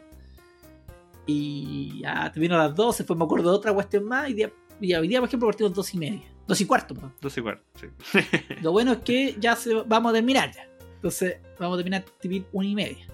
[1.31, 4.27] Y ya terminó a las 12, después me acuerdo de otra cuestión más.
[4.31, 4.51] Y, día,
[4.81, 6.21] y hoy día, por ejemplo, partimos 2 y media.
[6.47, 7.13] 2 y cuarto, perdón.
[7.21, 7.87] Dos y cuarto, sí.
[8.63, 10.67] Lo bueno es que ya se, vamos a terminar ya.
[10.95, 13.05] Entonces, vamos a terminar tipo una y media.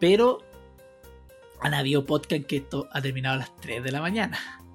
[0.00, 0.40] Pero
[1.60, 4.38] han habido podcast que esto ha terminado a las 3 de la mañana.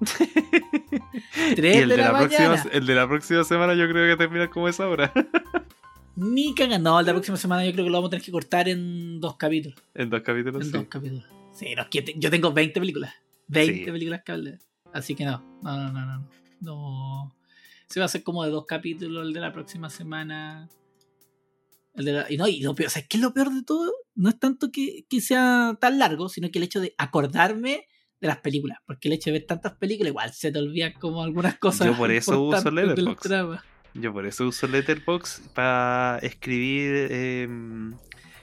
[1.54, 2.70] 3 y el de, de, la, la próxima, mañana.
[2.72, 5.12] el de la próxima semana yo creo que termina como esa hora.
[6.16, 6.90] Ni cagando.
[6.90, 9.36] No, la próxima semana yo creo que lo vamos a tener que cortar en dos
[9.36, 9.78] capítulos.
[9.94, 10.72] en dos capítulos, En sí.
[10.72, 11.41] dos capítulos.
[11.52, 13.12] Sí, no, es que yo tengo 20 películas.
[13.48, 13.90] 20 Sí.
[13.90, 14.58] películas que hablé.
[14.92, 15.38] Así que no.
[15.62, 16.28] No, no, no, no.
[16.60, 17.36] No.
[17.86, 20.68] Se va a hacer como de dos capítulos el de la próxima semana.
[21.94, 23.92] El de la- y no, y lo peor, ¿sabes qué es lo peor de todo?
[24.14, 27.86] No es tanto que, que sea tan largo, sino que el hecho de acordarme
[28.20, 28.78] de las películas.
[28.86, 31.86] Porque el hecho de ver tantas películas, igual se te olvidan como algunas cosas.
[31.88, 33.58] Yo por eso uso Letterboxd.
[33.94, 37.08] Yo por eso uso Letterboxd para escribir.
[37.10, 37.48] eh,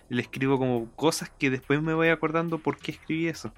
[0.10, 3.54] le escribo como cosas que después me voy acordando por qué escribí eso.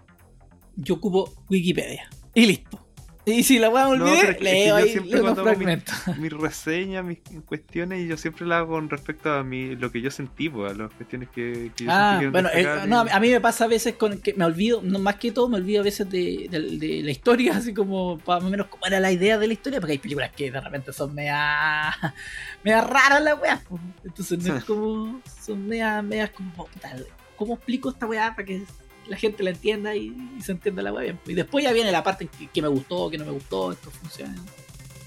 [0.76, 2.10] Yo ocupo Wikipedia.
[2.34, 2.91] Y listo.
[3.24, 5.96] Y si la weá me No, olvidé, es que leo ahí los mi- fragmentos.
[6.18, 10.02] Mis reseñas, mis cuestiones, y yo siempre las hago con respecto a mi, lo que
[10.02, 12.90] yo sentí, pues, a las cuestiones que, que yo Ah, sentí que bueno, eh, destacables.
[12.90, 15.48] no, a mí me pasa a veces con que me olvido, no, más que todo
[15.50, 18.88] me olvido a veces de, de- de la historia, así como más o menos cómo
[18.88, 21.94] era la idea de la historia, porque hay películas que de repente son mea,
[22.64, 23.80] mea raras las weas, po.
[24.04, 26.96] entonces no es como, son mea, meas como, puta,
[27.36, 28.64] ¿cómo explico esta weá para que
[29.12, 31.20] la gente la entienda y, y se entienda la wea bien?
[31.28, 33.92] Y después ya viene la parte que, que me gustó, que no me gustó, esto
[33.92, 34.34] funciona.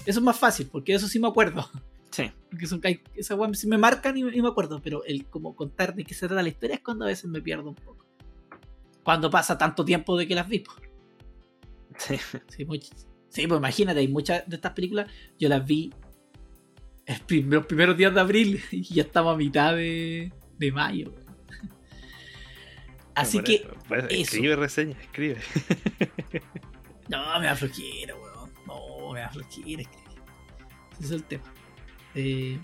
[0.05, 1.69] Eso es más fácil, porque eso sí me acuerdo.
[2.11, 2.31] Sí.
[2.49, 2.79] Porque son,
[3.15, 6.13] esas weas sí me marcan y, y me acuerdo, pero el como contar de qué
[6.13, 8.05] se trata la historia es cuando a veces me pierdo un poco.
[9.03, 10.63] Cuando pasa tanto tiempo de que las vi.
[11.97, 12.15] Sí.
[12.47, 12.91] Sí, much-
[13.29, 15.91] sí, pues imagínate, hay muchas de estas películas, yo las vi
[17.05, 21.13] el prim- los primeros días de abril y ya estamos a mitad de, de mayo.
[23.15, 25.37] Así Por que, pues, escribe reseña, escribe.
[27.07, 28.51] no, me da flojera, weón.
[28.67, 29.83] No, me da flojera.
[30.99, 31.43] Ese es el tema.
[32.13, 32.57] Eh,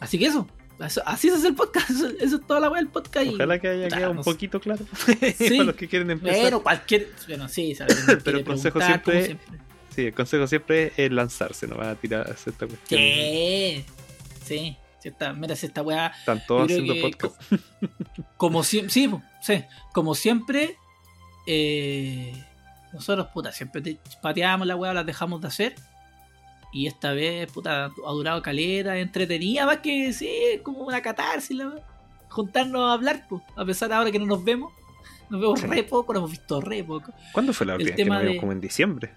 [0.00, 0.46] así que eso.
[0.80, 1.90] eso- Así hace el podcast.
[1.90, 3.26] Eso, eso es toda la weá del podcast.
[3.26, 4.84] y- Ojalá que haya quedado un poquito claro.
[5.36, 5.50] Sí.
[5.50, 6.40] Para los que quieren empezar.
[6.40, 7.08] Bueno, cualquier.
[7.28, 8.04] Bueno, sí, ¿sabes?
[8.24, 9.38] Pero el consejo siempre-
[9.94, 12.98] Sí, el consejo siempre es lanzarse, no va a tirar a esta cuestión.
[13.00, 13.84] Sí,
[14.44, 14.76] sí.
[14.98, 16.06] Si esta, mira, si esta weá.
[16.06, 17.34] Están todos haciendo que podcast.
[18.38, 18.90] Como siempre.
[18.90, 19.10] Sí,
[19.42, 19.64] sí.
[19.92, 20.76] Como siempre.
[21.46, 22.32] eh,
[22.92, 25.74] nosotros, puta, siempre te pateamos la weá, las dejamos de hacer.
[26.72, 30.30] Y esta vez, puta, ha durado caleta, entretenida, más que sí,
[30.62, 31.82] como una catarsis, la weá.
[32.28, 34.72] Juntarnos a hablar, pues, a pesar de ahora que no nos vemos.
[35.30, 35.66] Nos vemos Sí.
[35.66, 37.12] re poco, nos hemos visto re poco.
[37.32, 38.34] ¿Cuándo fue la última vez que nos vimos?
[38.34, 39.12] de- Como en diciembre.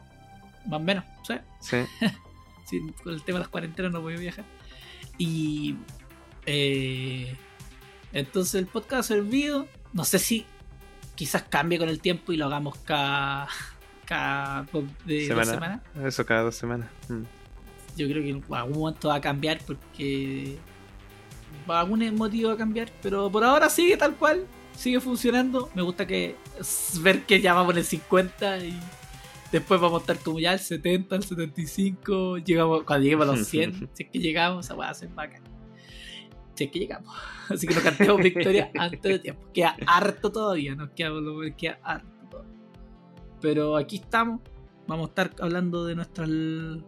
[0.65, 1.43] Más o menos, ¿sabes?
[1.61, 1.77] Sí.
[2.67, 4.43] Sí, con el tema de las cuarentenas no voy a viajar.
[5.19, 5.75] Y
[6.47, 7.35] eh,
[8.11, 9.67] entonces el podcast ha servido.
[9.95, 10.45] No sé si
[11.15, 13.47] quizás cambie con el tiempo y lo hagamos cada,
[14.05, 15.51] cada dos- de dos Semana.
[15.53, 15.81] semanas.
[16.05, 16.89] Eso cada dos semanas.
[17.09, 17.23] Mm.
[17.97, 20.57] Yo creo que en algún momento va a cambiar porque
[21.65, 22.91] por algún motivo va a cambiar.
[23.01, 24.45] Pero por ahora sigue tal cual,
[24.75, 25.71] sigue funcionando.
[25.73, 26.35] Me gusta que
[26.99, 28.77] ver que ya vamos en el 50 y
[29.53, 32.37] después vamos a estar como ya al 70, al 75.
[32.39, 35.41] Llegamos, cuando lleguemos a los 100, si es que llegamos, esa va a ser bacán.
[36.55, 37.13] Si es que llegamos.
[37.49, 39.41] Así que no cantemos victoria antes de tiempo.
[39.53, 41.11] Queda harto todavía, nos queda,
[41.57, 42.53] queda harto todavía.
[43.41, 44.41] Pero aquí estamos.
[44.87, 46.29] Vamos a estar hablando de nuestras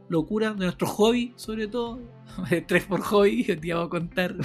[0.09, 1.99] locuras, de nuestro hobby, sobre todo.
[2.67, 3.45] Tres por hobby.
[3.47, 4.35] El día voy a contar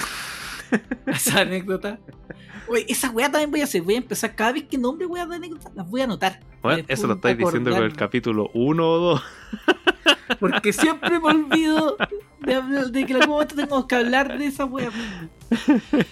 [1.07, 2.01] esa anécdota.
[2.69, 3.83] Oye, esa weá también voy a hacer.
[3.83, 6.41] Voy a empezar cada vez que nombre weá de anécdotas, las voy a anotar.
[6.63, 9.23] Bueno, eso lo estáis diciendo con el capítulo 1 o 2.
[10.41, 11.97] Porque siempre me olvido
[12.45, 14.91] de, que en algún momento tengo que hablar de esa wea.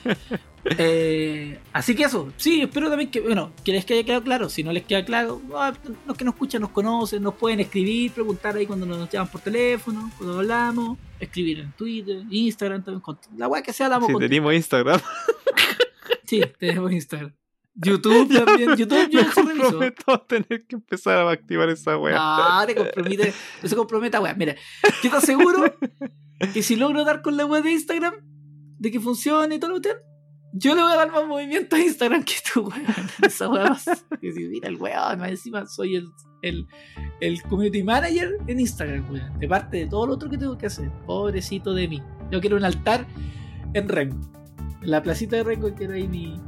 [0.76, 4.48] Eh, así que eso, sí, espero también que, bueno, que les quede claro claro.
[4.50, 5.72] Si no les queda claro, ah,
[6.06, 9.40] los que nos escuchan nos conocen, nos pueden escribir, preguntar ahí cuando nos llaman por
[9.40, 14.12] teléfono, cuando hablamos, escribir en Twitter, Instagram, también, con- la wea que sea la Si
[14.12, 14.28] contar.
[14.28, 15.00] tenemos Instagram,
[16.26, 17.32] Sí, tenemos Instagram.
[17.82, 22.16] YouTube también, YouTube yo me comprometo a tener que empezar a activar esa wea.
[22.16, 23.32] No, te compromete,
[23.62, 24.38] no se comprometa, weón.
[24.38, 24.54] Mira,
[25.02, 25.74] yo te aseguro
[26.54, 28.14] que si logro dar con la web de Instagram,
[28.78, 29.94] de que funcione y todo lo que
[30.52, 32.84] yo le voy a dar más movimiento a Instagram que tú, weón.
[33.22, 33.76] Esa weá
[34.20, 36.08] mira el weón, más encima soy el,
[36.42, 36.66] el,
[37.20, 39.38] el community manager en Instagram, weón.
[39.38, 40.90] De parte de todo lo otro que tengo que hacer.
[41.06, 42.02] Pobrecito de mí.
[42.30, 43.06] Yo quiero un altar
[43.74, 44.18] en Rengo.
[44.82, 46.40] En la placita de Rengo quiero ahí mi,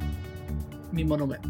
[0.93, 1.49] mi monumento.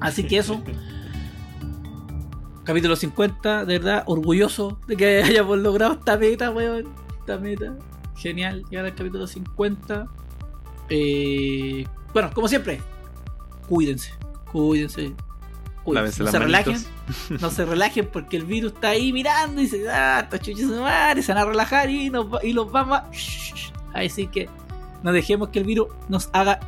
[0.00, 0.62] Así que eso.
[2.64, 6.88] Capítulo 50, de verdad, orgulloso de que hayamos logrado esta meta, weón.
[7.20, 7.76] Esta meta.
[8.16, 10.06] Genial, llegar al capítulo 50.
[10.88, 12.80] Eh, bueno, como siempre,
[13.68, 14.12] cuídense,
[14.50, 15.12] cuídense.
[15.82, 16.22] cuídense.
[16.22, 16.90] No se relajen, manitos.
[17.42, 21.22] no se relajen porque el virus está ahí mirando y dice, ah, estos de madre
[21.22, 23.10] se van a relajar y, nos, y los vamos a...
[23.92, 24.48] Así que
[25.02, 26.60] no dejemos que el virus nos haga...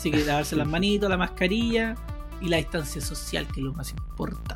[0.00, 1.94] Así que lavarse las manitos, la mascarilla
[2.40, 4.54] y la distancia social, que es lo más importante.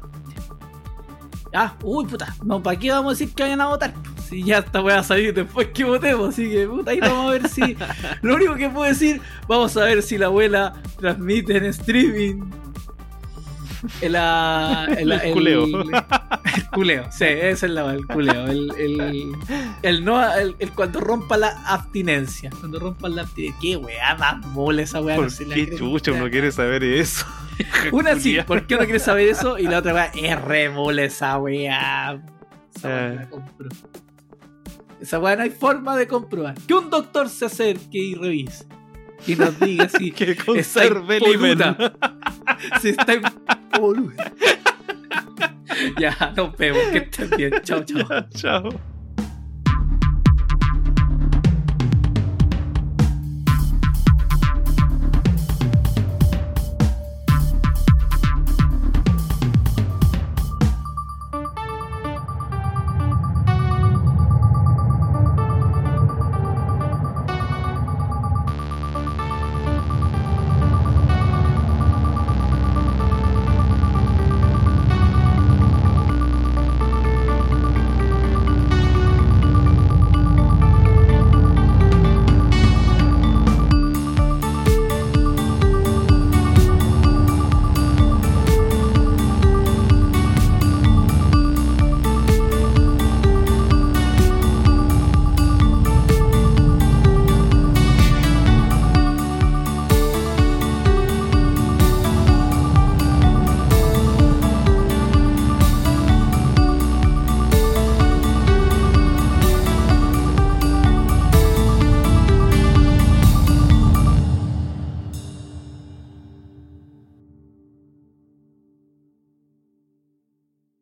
[1.53, 3.93] Ah, uy, puta, no, ¿para qué vamos a decir que vayan a votar?
[4.27, 7.33] Si ya esta va a salir después que votemos, así que puta, ahí vamos a
[7.33, 7.77] ver si.
[8.23, 12.41] Lo único que puedo decir, vamos a ver si la abuela transmite en streaming
[14.01, 14.15] El,
[14.99, 15.65] el, El culeo.
[15.67, 18.47] El culeo, sí, esa es la el culeo.
[18.47, 19.33] El, el,
[19.83, 22.51] el no, el, el cuando rompa la abstinencia.
[22.59, 23.59] Cuando rompa la abstinencia.
[23.61, 25.17] Qué weá más mole esa weá.
[25.17, 25.79] ¿Por no sé, la qué creo.
[25.79, 27.27] chucha uno quiere saber eso?
[27.93, 28.37] Una sí.
[28.47, 29.59] ¿por qué no quieres saber eso?
[29.59, 32.21] Y la otra weá es re mole esa weá.
[32.75, 33.13] Esa weá Ah.
[33.15, 33.69] la compro.
[35.01, 36.55] Esa weá no hay forma de comprobar.
[36.67, 38.65] Que un doctor se acerque y revise.
[39.27, 41.77] Y nos diga si Que está conserve impoluta.
[42.81, 44.33] Si está impoluta.
[45.99, 46.83] ya, nos vemos.
[46.93, 47.53] Que estén bien.
[47.63, 48.29] Chao, chao.
[48.31, 48.94] Chao.